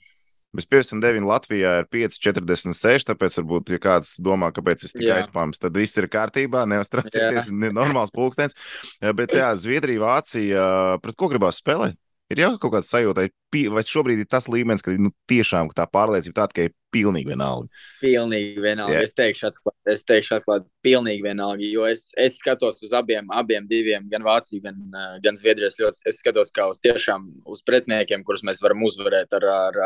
[0.52, 3.08] Bez 59 Latvijā ir 5,46.
[3.08, 6.62] Tāpēc, varbūt, ja kāds domā, kāpēc es tikai aizpāms, tad viss ir kārtībā.
[6.68, 8.54] Neuztraucieties, ir normāls pulkstenis.
[9.00, 10.66] Bet, jā, Zviedrija, Vācija,
[11.02, 11.96] pret ko gribās spēlēt?
[12.32, 13.26] Ir jau kaut kāda sajūta,
[13.74, 17.68] vai šobrīd ir tas līmenis, ka nu, tiešām tā pārliecība tāda, ka ir pilnīgi vienalga.
[18.00, 18.96] Pilnīgi vienalga.
[18.96, 19.06] Yeah.
[19.06, 21.66] Es teikšu, atklāt, es teikšu atklāt, pilnīgi vienalga.
[21.68, 26.06] Jo es, es skatos uz abiem, abiem diviem, gan Vāciju, gan, eh, gan Zviedrijas ļoti.
[26.08, 29.50] Es skatos kā uz tiešām uz pretiniekiem, kurus mēs varam uzvarēt ar.
[29.58, 29.82] ar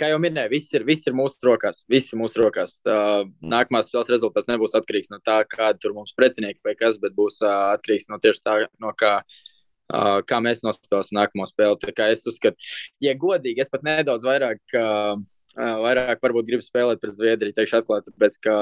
[0.00, 1.82] Kā jau minēju, viss ir, viss ir mūsu rokās.
[1.92, 2.78] Viss ir mūsu rokās.
[2.88, 7.12] Uh, nākamās spēles rezultāts nebūs atkarīgs no tā, kāda tur mums pretinieki vai kas, bet
[7.12, 9.51] būs uh, atkarīgs no tieši tā, no kā uh,
[9.90, 11.80] kā mēs nospēlēsim nākamo spēli.
[11.82, 12.56] Tā kā es uzskatu,
[13.02, 15.18] ja godīgi, es pat nedaudz vairāk, uh,
[15.56, 18.54] vairāk varbūt gribu spēlēt pret Zviedriju, teikšu atklāti, tāpēc, ka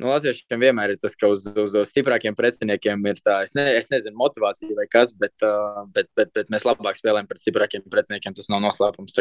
[0.00, 3.68] nu, Latviešiem vienmēr ir tas, ka uz, uz, uz stiprākiem pretiniekiem ir tā, es, ne,
[3.76, 7.86] es nezinu, motivācija vai kas, bet, uh, bet, bet, bet mēs labāk spēlējam pret stiprākiem
[7.92, 9.16] pretiniekiem, tas nav noslēpums.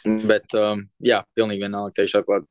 [0.00, 2.48] Bet, um, jā, pilnīgi vienalga, teikšu atklāti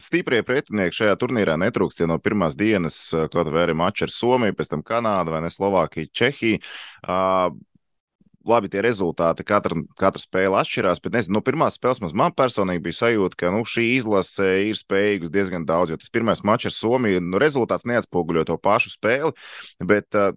[0.00, 2.02] stiprie pretinieki šajā turnīrā netrūkst.
[2.02, 5.42] Ja no pirmās dienas, eh, kaut vai arī mačs ar Somiju, pēc tam Kanādu vai
[5.44, 6.60] ne Slovākiju, Čehiju.
[7.06, 7.50] Uh,
[8.46, 13.00] labi, tie rezultāti, katra, katra spēle atšķirās, bet nezinu, no pirmās spēles man personīgi bija
[13.00, 15.90] sajūta, ka nu, šī izlase ir spējīga diezgan daudz.
[15.90, 19.34] Jo tas pirmais mačs ar Somiju, nu, rezultāts neatspoguļo to pašu spēli,
[19.82, 20.36] bet uh,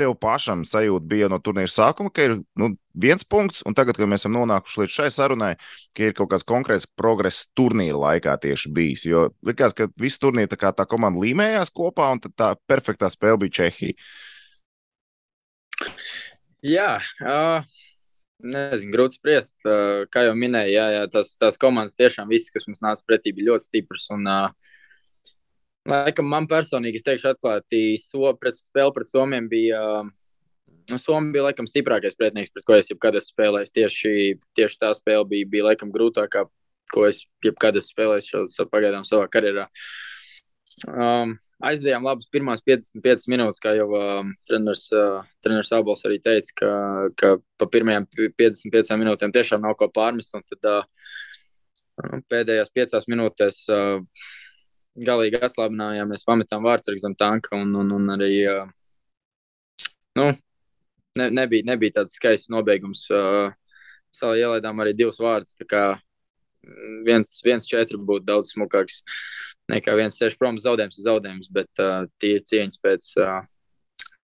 [0.00, 4.08] tev pašam sajūta bija no turnīra sākuma, ka ir nu, viens punkts, un tagad, kad
[4.10, 5.52] mēs esam nonākuši līdz šai sarunai,
[5.96, 9.04] ka ir kaut kāds konkrēts progress turnīra laikā tieši bijis.
[9.08, 13.60] Jo likās, ka visu turnīru tā, tā komanda līmējās kopā, un tā perfektā spēle bija
[13.60, 13.98] Čehija.
[16.66, 16.90] Jā,
[17.24, 17.78] uh,
[18.44, 19.56] nezinu, grūti spriest.
[19.64, 23.32] Uh, kā jau minēju, jā, jā, tas, tās komandas tiešām visas, kas mums nāca pretī,
[23.36, 24.10] bija ļoti stipras.
[24.16, 24.74] Un, uh,
[25.90, 29.80] Laikam man personīgi, es teikšu, atklāti, so, pret spēli pret Somiem bija.
[30.90, 33.74] Nu, Somija bija laikam stiprākais pretinieks, pret ko es jebkad esmu spēlējis.
[33.74, 34.14] Tieši,
[34.58, 36.46] tieši tā spēle bija, bija laikam grūtākā,
[36.94, 39.68] ko es jebkad esmu spēlējis šo, pagaidām savā karjerā.
[40.86, 41.34] Um,
[41.66, 46.70] aizdevām labas pirmās 55 minūtes, kā jau um, treneris, uh, treneris Abols arī teica, ka,
[47.18, 48.06] ka pa pirmajām
[48.38, 50.36] 55 minūtēm tiešām nav ko pārmest.
[50.54, 50.86] Tad uh,
[52.30, 53.98] pēdējās 5 minūtēs uh,
[54.98, 58.32] galīgi atslābinājāmies, pametām vārdsargu zem tanka un, un, un arī
[60.18, 60.30] nu,
[61.18, 63.06] ne, nebija, nebija tāds skaists nobeigums.
[64.10, 65.54] Salā ielaidām arī divus vārdus.
[67.06, 69.00] Viens, viens četri būtu daudz smukāks
[69.70, 70.36] nekā viens seši.
[70.36, 71.84] Protams, zaudējums ir zaudējums, bet
[72.20, 73.06] tīri cieņas pēc,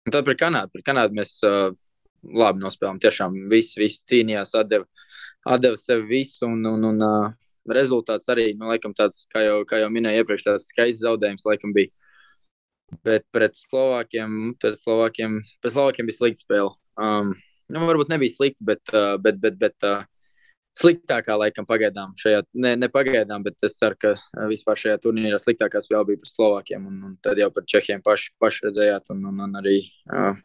[0.07, 0.71] Un tad pret Kanādu.
[0.75, 3.01] Pret Kanādu mēs labi nospēlējām.
[3.03, 4.87] Tiešām visi, visi cīnījās, atdeva,
[5.57, 6.47] atdeva sev visu.
[6.47, 7.03] Un, un, un
[7.75, 11.75] rezultāts arī, nu, laikam, tāds, kā jau, kā jau minēju iepriekš, tāds skaists zaudējums, laikam,
[11.77, 11.93] bija.
[13.07, 16.71] Bet pret Slovākiem, pret Slovākiem, pret Slovākiem bija slikta spēle.
[17.03, 17.33] Um,
[17.73, 20.05] nu, varbūt nebija slikta, bet, uh, bet, bet, bet uh,
[20.79, 22.15] sliktākā, laikam, pagaidām.
[22.21, 24.15] Šajā, ne, ne pagaidām, bet es ceru, ka
[24.51, 26.87] vispār šajā turnīrā sliktākā spēle bija pret Slovākiem.
[26.91, 29.79] Un, un tad jau par Čehiem paši, paši redzējāt, un, un, un arī
[30.13, 30.37] uh,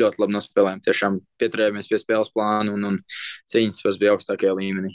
[0.00, 0.84] ļoti labi nospēlējām.
[0.84, 3.00] Tiešām pieturējāmies pie spēles plāna, un, un
[3.50, 4.94] cīņas bija augstākajā līmenī.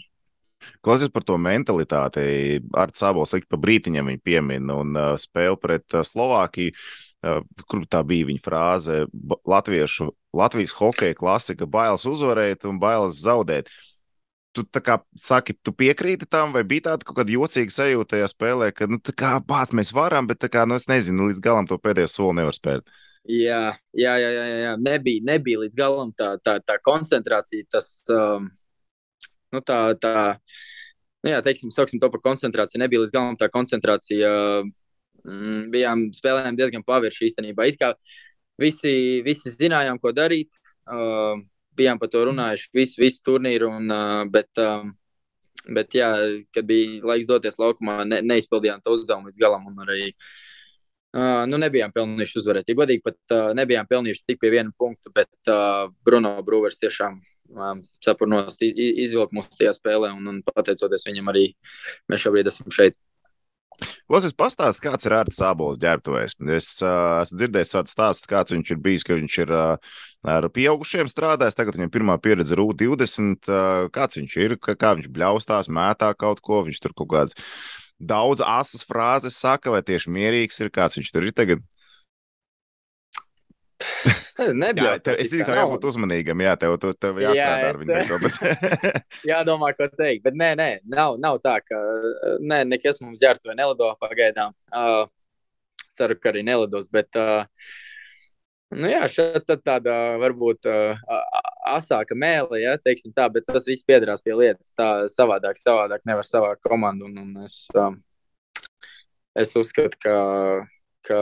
[0.85, 2.59] Klausies par to mentalitāti.
[2.77, 6.75] Ar Sābols ik pa brītiņam viņa piemin un uh, spēle pret uh, Slovākiju.
[7.19, 9.03] Uh, kur tā bija viņa frāze?
[9.47, 13.71] Latviešu, Latvijas hokeja klasika- bailes uzvarēt un bailes zaudēt.
[14.55, 18.29] Tu tā kā saki, tu piekrīti tam, vai bija tāda kaut kāda jocīga sajūta tajā
[18.31, 21.39] spēlē, ka, nu, tā kā bāc, mēs varam, bet, tā kā, nu, es nezinu, līdz
[21.39, 22.89] galam to pēdējo soli nevar spērt.
[23.29, 24.71] Jā, jā, jā, jā, jā.
[24.81, 28.49] Nebija, nebija līdz galam tā, tā, tā koncentrācija, tas, um,
[29.55, 30.13] nu, tā, tā,
[31.23, 32.81] nu, jā, teiksim, sauksim to par koncentrāciju.
[32.83, 34.31] Nebija līdz galam tā koncentrācija.
[35.27, 37.67] Mm, bijām spēlējām diezgan pavirši īstenībā.
[37.67, 37.93] It kā
[38.61, 40.55] visi, visi zinājām, ko darīt.
[40.89, 41.41] Uh,
[41.79, 44.87] bijām par to runājuši visu, visu turnīru, un, uh, bet, uh,
[45.67, 46.09] bet, jā,
[46.55, 49.67] kad bija laiks doties laukumā, ne, neizpildījām to uzdevumu līdz galam.
[49.85, 52.71] Arī, uh, nu, nebijām pelnījuši uzvarēt.
[52.71, 57.19] Ja godīgi, pat uh, nebijām pelnījuši tik pie viena punkta, bet uh, Bruno Brūvers tiešām
[58.03, 61.45] cepurnos izvilkt mūsu tajā spēlē, un, un pateicoties viņam arī
[62.09, 62.97] mēs šobrīd esam šeit.
[63.79, 66.35] Klausies, pastāst, kāds ir Arts Abols ģērbtuvēs.
[66.55, 69.93] Es uh, esmu dzirdējis tādu stāstu, kāds viņš ir bijis, ka viņš ir uh,
[70.35, 73.47] ar pieaugušiem strādājis, tagad viņam pirmā pieredze ir U20.
[73.47, 77.39] Uh, kāds viņš ir, kā, kā viņš bļaustās, mētā kaut ko, viņš tur kaut kādas
[77.99, 81.63] daudz asas frāzes saka, vai tieši mierīgs ir, kāds viņš tur ir tagad?
[84.39, 84.95] Nebija.
[85.19, 87.75] Es tikai jābūt uzmanīgam, jā, tev, tev jāstrādā jā, es...
[87.75, 88.19] ar viņu.
[88.23, 89.03] Bet...
[89.31, 91.79] Jādomā, ko teikt, bet nē, nē, nav, nav tā, ka
[92.39, 94.55] nē, nekas mums ģērbts vai nelido pagaidām.
[94.71, 95.05] Uh,
[95.95, 97.45] ceru, ka arī nelidos, bet, uh,
[98.75, 101.07] nu jā, šeit tāda varbūt uh,
[101.75, 106.27] asāka mēle, ja, teiksim tā, bet tas viss piedarās pie lietas tā savādāk, savādāk nevar
[106.27, 107.99] savākt komandu, un, un es, um,
[109.37, 110.15] es uzskatu, ka,
[111.07, 111.19] ka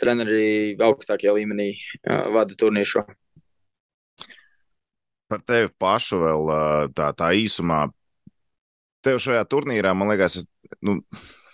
[0.00, 3.04] treneri augstākajā līmenī uh, vada turnīru šo.
[5.28, 6.50] Par tevi pašu vēl
[6.96, 7.82] tā, tā īsumā.
[9.04, 10.46] Tev šajā turnīrā, man liekas, es,
[10.80, 10.96] nu,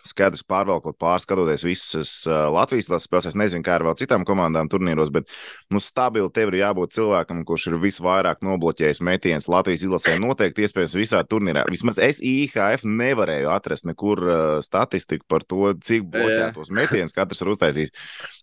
[0.09, 3.31] skaidrs, ka pārvalkot pārskatoties visas Latvijas spēles.
[3.31, 5.31] Es nezinu, kā ar vēl citām komandām turnīros, bet
[5.73, 10.17] nu, stabili tev ir jābūt cilvēkam, kurš ir visvairāk nobloķējis metienus Latvijas izlasē.
[10.23, 11.65] Noteikti, iespējams, visā turnīrā.
[11.73, 17.55] Vismaz es IHF nevarēju atrast nekur uh, statistiku par to, cik bloķētos metienus katrs ir
[17.55, 17.95] uztaisījis.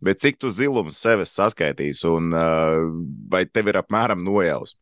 [0.05, 2.89] Bet cik tu zilumus sev saskaitīs un uh,
[3.31, 4.79] vai tev ir apmēram nojausma?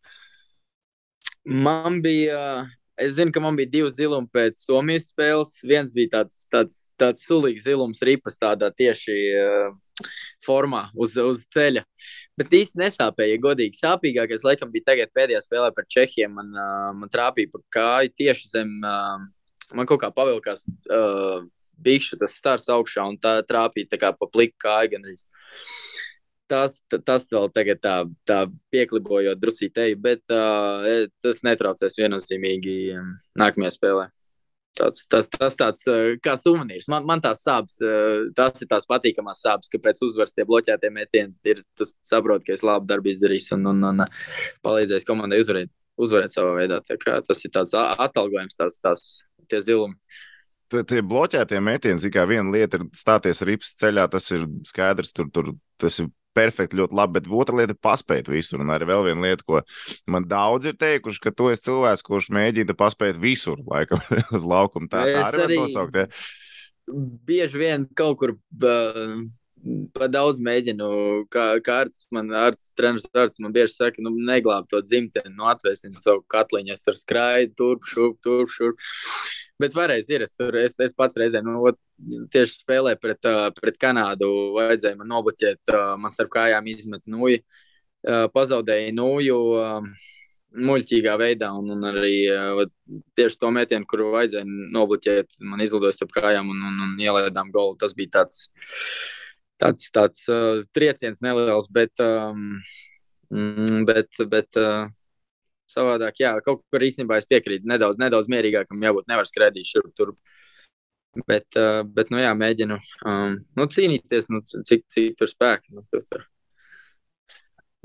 [1.49, 2.67] Man bija
[2.99, 5.53] Es zinu, ka man bija divi zilumi pēc Somijas spēles.
[5.63, 10.09] Viens bija tāds, tāds, tāds sulīgs zilums, ripas tādā tieši uh,
[10.45, 11.85] formā uz, uz ceļa.
[12.39, 13.79] Bet īsti nesāpēja, ja godīgi.
[13.79, 16.35] Sāpīgākais, laikam, bija tagad pēdējā spēlē par Čehiem.
[16.35, 19.23] Man, uh, man trāpīja pa kāju tieši zem, uh,
[19.75, 21.47] man kaut kā pavilkās uh,
[21.79, 25.15] bikšu tas stars augšā un tā trāpīja tā kā pa pliku kāju gan arī
[26.49, 27.95] tas, tas vēl tagad tā,
[28.27, 28.43] tā
[28.73, 32.79] pieklibojot drusītēji, bet uh, tas netraucēs viennozīmīgi
[33.39, 34.07] nākamajā spēlē.
[34.79, 35.83] Tas, tas, tas tāds
[36.23, 36.87] kā sumanīrs.
[36.91, 37.79] Man, man tās sāpes,
[38.37, 41.63] tas ir tās patīkamās sāpes, ka pēc uzvaras tie bloķētie metieni ir.
[41.75, 44.05] Tu saproti, ka es labu darbu izdarīšu un, un, un
[44.65, 46.79] palīdzēšu komandai uzvarēt, uzvarēt savā veidā.
[46.85, 49.05] Tas ir tāds atalgojums, tās, tās
[49.51, 49.97] tie zilumi.
[50.69, 55.55] Tie bloķētie metieni, kā viena lieta ir stāties rips ceļā, tas ir skaidrs, tur, tur
[55.81, 57.17] tas ir perfekti, ļoti labi.
[57.19, 58.63] Bet otra lieta ir paspēt visur.
[58.63, 59.63] Un arī vēl viena lieta, ko
[60.11, 64.03] man daudz ir teikuši, ka tu esi cilvēks, kurš mēģina paspēt visur, laikam,
[64.37, 64.89] uz laukuma.
[64.91, 65.99] Tā, tā arī var nosaukt.
[65.99, 66.07] Ja?
[67.29, 68.37] Bieži vien kaut kur.
[68.61, 69.29] Uh...
[69.95, 70.87] Pa daudz mēģinu,
[71.33, 75.49] kā, kā ārsts, man ārsts, treneris ārsts man bieži saka, nu, neglāb to dzimteni, nu,
[75.51, 78.85] atvēsini savu katliņu, es tur skraidu, turp, šurp, turp, šurp.
[79.59, 81.73] Bet varēs ir, es, tur, es, es pats reizē, nu,
[82.31, 83.27] tieši spēlē pret,
[83.59, 87.43] pret Kanādu, vajadzēja man nobloķēt, man starp kājām izmet nūju,
[88.31, 89.39] pazaudēja nūju
[90.69, 92.15] muļķīgā veidā, un, un arī
[93.19, 97.75] tieši to metienu, kuru vajadzēja nobloķēt, man izlidoja starp kājām un, un, un ielaidām golu.
[97.83, 98.47] Tas bija tāds,
[99.61, 102.57] tāds, tāds uh, trieciens neliels, bet, um,
[103.87, 104.87] bet, bet uh,
[105.69, 107.67] savādāk, jā, kaut kur īstenībā es piekrītu.
[107.69, 110.15] Nedaudz, nedaudz mierīgākam jābūt, nevar skraidīt šurp tur.
[111.25, 112.77] Bet, uh, bet, nu jā, mēģinu
[113.09, 115.73] um, nu, cīnīties, nu, cik, cik tur spēki.
[115.75, 116.27] Nu, tur.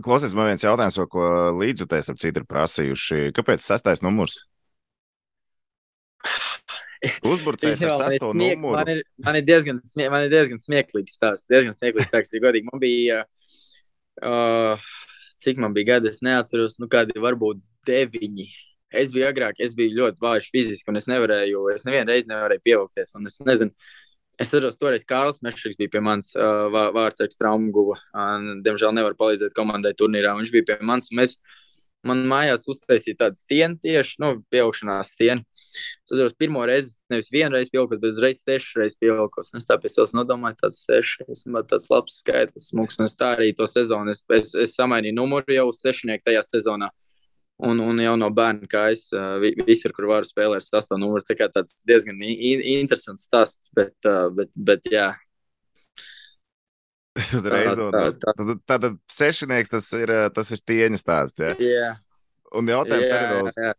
[0.04, 3.30] Klausies, man viens jautājums, ko līdzjutējs ap citu ir prasījuši.
[3.36, 4.40] Kāpēc sastais numurs?
[7.30, 8.76] Uzbrucējs ar sesto smiek, numuru.
[8.78, 11.46] man, ir, man, ir diezgan, smie, man ir diezgan smieklīgs tās.
[11.50, 12.68] Diezgan smieklīgs tās, ja godīgi.
[12.70, 13.22] Man bija,
[14.22, 14.92] uh,
[15.42, 18.48] cik man bija gadi, es neatceros, nu kādi varbūt deviņi.
[18.94, 22.62] Es biju agrāk, es biju ļoti vājš fiziski, un es nevarēju, es nevienu reizi nevarēju
[22.64, 23.14] pievilkties.
[23.18, 23.74] Un es nezinu,
[24.38, 27.98] es atceros, toreiz Kārls Mešriks bija pie manis, uh, vārdsargs traumu guva.
[28.64, 30.36] Diemžēl nevar palīdzēt komandai turnīrā.
[30.38, 31.36] Viņš bija pie manis, mēs,
[32.06, 35.44] man mājās uztaisīja tādu stienu tieši, nu, pieaugšanās stienu.
[36.04, 38.42] Es atceros, pirmo reizi, nevis vienu reizi pievilkos, bet uzreiz
[39.00, 39.52] pievilkos.
[39.54, 40.82] Un Es tā pie sevis nodomāju, tāds
[41.28, 44.76] es domāju, tāds labs skaitlis, smūgs, un es tā arī to sezonu, es, es, es
[44.76, 46.90] samainīju numuru jau uz sešinieku tajā sezonā.
[47.64, 49.04] Un, un jau no bērna kājas,
[49.40, 53.94] vi- visur, kur varu spēlēt ar sastāvu numuru, tā kā tāds diezgan interesants stāsts, bet,
[54.34, 55.12] bet, bet jā,
[57.38, 58.34] Uzreiz Tā, tā, tā.
[58.34, 61.42] Tad, tad sešnieks tas ir, eh, tas ir tieņa stāsts.
[61.42, 61.54] Ja?
[61.62, 61.90] jā,
[62.54, 63.72] Un jautājums jā, arī vēl uz, jā.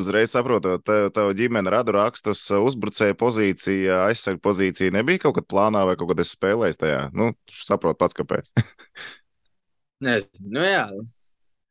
[0.00, 4.94] uzreiz saprotot, tev, tev ģimene rada rakstus, uzbrucēja pozīcija, aizsarga pozīcija.
[4.96, 7.02] Nebija kaut kad plānā vai kaut kad es spēlēju tajā.
[7.16, 8.52] Nu, saprot pats, kāpēc.
[10.04, 10.88] Nezinu, nu jā.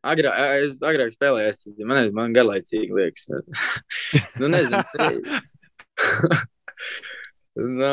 [0.04, 3.30] Agrāk, es agrāk spēlēju, es, man, man garlaicīgi liekas.
[4.42, 4.82] nu, nezinu.
[7.56, 7.90] Nu,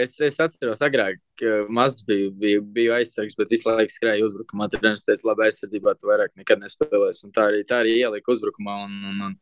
[0.00, 1.20] es, es atceros, agrāk
[1.68, 4.68] maz biju, biju, biju aizsargs, bet visu laiku skrēju uzbrukumā.
[4.72, 7.26] Tur viens teica, labi, aizsardzībā tu vairāk nekad nespēlēsi.
[7.28, 8.78] Un tā arī, tā arī ielika uzbrukumā.
[8.86, 9.34] Un, un, un,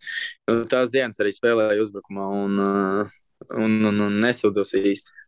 [0.53, 5.21] un tās dienas arī spēlēju uzbrukumā un, un, un, un nesūdos īsti.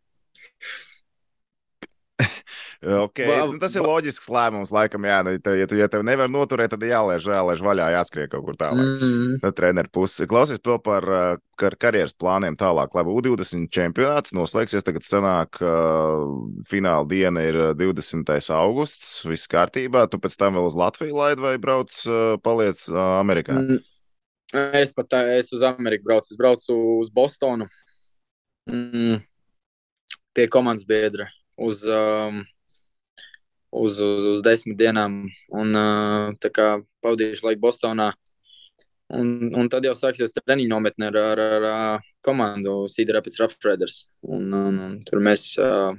[2.85, 3.25] Okay.
[3.25, 5.17] Va- Nu, tas ir loģisks lēmums, laikam, jā.
[5.25, 9.01] Nu, ja, tu, ja tev nevar noturēt, tad jālaiž, jālaiž vaļā, jāskrien kaut kur tālāk.
[9.01, 9.39] Mm.
[9.41, 10.27] No treneru puses.
[10.29, 11.23] Klausies vēl par uh,
[11.57, 12.93] kar karjeras plāniem tālāk.
[12.97, 14.85] Labi, U20 čempionāts noslēgsies.
[14.85, 16.29] Tagad sanāk, uh,
[16.69, 18.29] fināla diena ir uh, 20.
[18.53, 19.17] augusts.
[19.25, 20.05] Viss kārtībā.
[20.11, 23.57] Tu pēc tam vēl uz Latviju laidi vai brauc, uh, paliec uh, Amerikā?
[23.57, 23.83] Mm.
[24.77, 26.29] Es pat tā, es uz Ameriku braucu.
[26.31, 27.65] Es braucu uz Bostonu
[28.69, 29.23] mm.
[30.37, 31.27] pie komandas biedra
[31.57, 32.43] uz, um,
[33.75, 35.25] uz, uz, uz desmit dienām.
[35.53, 35.79] Un
[36.41, 36.69] tā kā
[37.03, 38.13] pavadīšu laiku Bostonā.
[39.13, 43.97] Un, un tad jau sāksies treniņu nometne ar, ar, ar, ar komandu Cedar Rapids Riders.
[44.25, 45.93] Un, un, un tur mēs uh,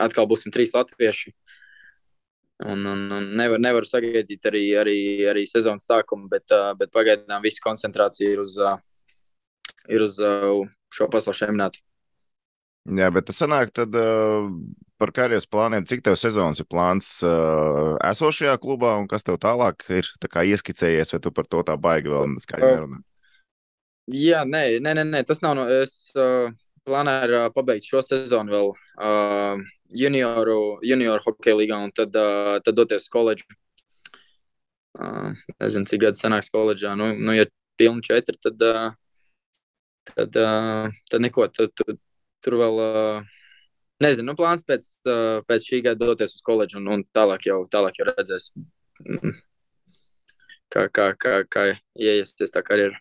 [0.00, 1.34] atkal būsim trīs latvieši.
[2.64, 7.42] Un, un, un nevar, nevaru sagaidīt arī, arī, arī sezonas sākumu, bet, uh, bet pagaidām
[7.44, 8.78] viss koncentrācija ir uz, uh,
[9.90, 10.62] ir uz uh,
[10.94, 11.82] šo pasaules čempionātu.
[12.94, 14.48] Jā, bet tas sanāk, tad uh,
[15.04, 19.84] par karjeras plāniem, cik tev sezonas ir plāns uh, esošajā klubā un kas tev tālāk
[19.92, 23.00] ir tā ieskicējies, vai tu par to tā baigi vēl skaļi Uh, nerunā?
[24.14, 25.56] Jā, nē, nē, nē, nē tas nav.
[25.58, 26.48] No, es uh,
[26.88, 29.60] plānoju uh, pabeigt šo sezonu vēl uh,
[29.92, 33.48] junioru, junioru hokeja līgā un tad, uh, tad doties uz koledžu.
[34.94, 36.94] Uh, nezinu, cik gadi sanāks koledžā.
[36.96, 37.48] Nu, nu ja
[37.80, 38.92] pilni četri, tad, uh,
[40.14, 41.48] tad, uh, tad neko.
[41.52, 41.98] Tad, tad,
[42.44, 42.84] tur vēl.
[42.88, 43.40] Uh,
[44.04, 47.62] Nezinu, nu, plāns pēc, uh, pēc šī gada doties uz koledžu un, un tālāk jau,
[47.70, 48.50] tālāk jau redzēs,
[49.00, 49.38] mm,
[50.74, 52.98] kā, kā, kā, kā ieiesies tā karjerā.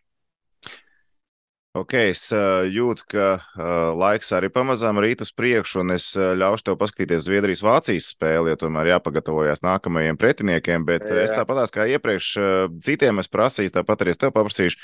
[1.73, 3.63] Ok, es uh, jūtu, ka uh,
[3.97, 8.91] laiks arī pamazām rīt uz priekšu, un es ļaušu tev paskatīties Zviedrijas-Vācijas spēli, jo tomēr
[8.91, 10.85] jāpagatavojas nākamajiem pretiniekiem.
[10.85, 11.41] Bet uh, es Jā.
[11.41, 12.29] tāpatās kā iepriekš
[12.85, 14.77] citiem es prasīju, tāpat arī es tev paprasīšu,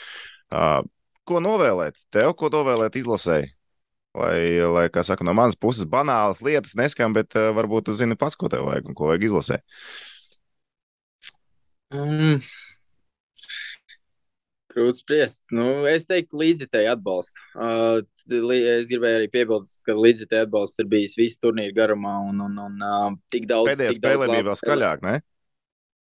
[1.30, 3.54] ko novēlēt tev, ko novēlēt izlasēji.
[4.20, 4.40] Lai,
[4.76, 8.36] lai, kā saka, no manas puses banālas lietas neskan, bet uh, varbūt tu zini pats,
[8.40, 9.64] ko tev vajag un ko vajag izlasēt.
[11.96, 12.42] Mm.
[14.70, 15.48] Grūti spriest.
[15.56, 17.42] Nu, es teiktu, līdzjutēji atbalstu.
[17.56, 22.20] Uh, es gribēju arī piebilst, ka līdzjutēji atbalsts ir bijis visu turnīru garumā.
[22.30, 23.72] Un, un, un uh, tik daudz.
[23.72, 25.16] Pēdējā spēlē bija vēl skaļāk, ne?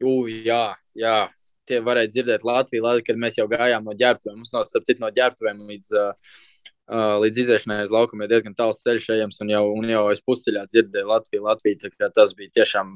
[0.04, 0.66] U, jā,
[1.00, 1.20] jā.
[1.68, 4.38] Tie varēja dzirdēt Latviju, kad mēs jau gājām no ģērbtuvēm.
[4.40, 6.44] Mums no, starp citu, no ģērbtuvēm līdz, uh,
[6.88, 10.64] līdz iziešanai uz laukumu ir diezgan tāls ceļš ejams, un jau, un jau es pusceļā
[10.72, 11.92] dzirdēju Latviju, Latviju.
[12.16, 12.94] Tas bija tiešām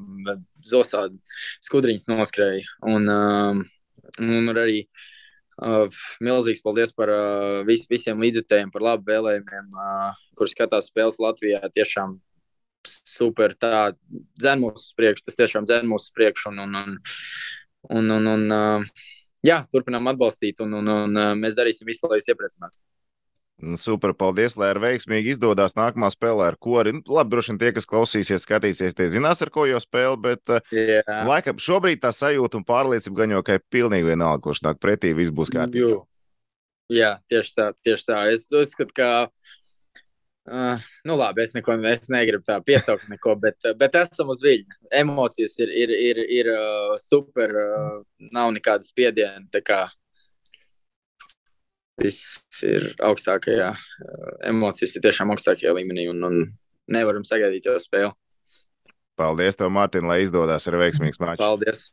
[0.64, 1.20] zosādi
[1.66, 2.64] skudriņas noskrēja.
[2.88, 4.86] Un, un arī
[6.24, 7.12] milzīgs paldies par
[7.68, 9.72] vis, visiem līdzekļiem, par labu vēlējumiem,
[10.38, 11.60] kurš skatās spēles Latvijā.
[11.76, 12.16] Tiešām
[12.88, 13.92] super, tā
[14.40, 16.54] dzen mūsu priekšu, tas tiešām dzen mūsu priekšu.
[16.54, 16.96] Un, un,
[17.92, 18.88] un, un, un,
[19.44, 22.80] jā, turpinām atbalstīt, un, un, un mēs darīsim visu, lai jūs iepriecinātu.
[23.62, 26.96] Nu, Super, paldies, lai ar veiksmīgi izdodas nākamā spēlē ar kori.
[26.96, 30.54] Nu, labi, droši vien tie, kas klausīsies, skatīsies, tie zinās, ar ko jau spēle, bet
[30.74, 34.82] Jā, laikam šobrīd tā sajūta un pārliecība gan jau, ka ir pilnīgi vienalga, kurš nāk
[34.82, 36.02] pretī, viss būs kārtībā.
[36.92, 38.22] Jā, tieši tā, tieši tā.
[38.34, 39.12] Es uzskatu, ka
[40.42, 40.74] Uh,
[41.06, 44.78] nu, labi, es neko es negribu tā piesaukt, neko, bet, bet esam uz viļņa.
[44.98, 48.00] Emocijas ir, ir, ir, ir uh, super, uh,
[48.34, 49.44] nav nekāda spiediena.
[52.00, 56.38] Viss ir augstākajā, uh, emocijas ir tiešām augstākajā līmenī un, un
[56.92, 58.14] nevaram sagaidīt jau spēli.
[59.20, 61.42] Paldies, tev, Mārtiņ, lai izdodas ar veiksmīgu maču.
[61.42, 61.90] Paldies!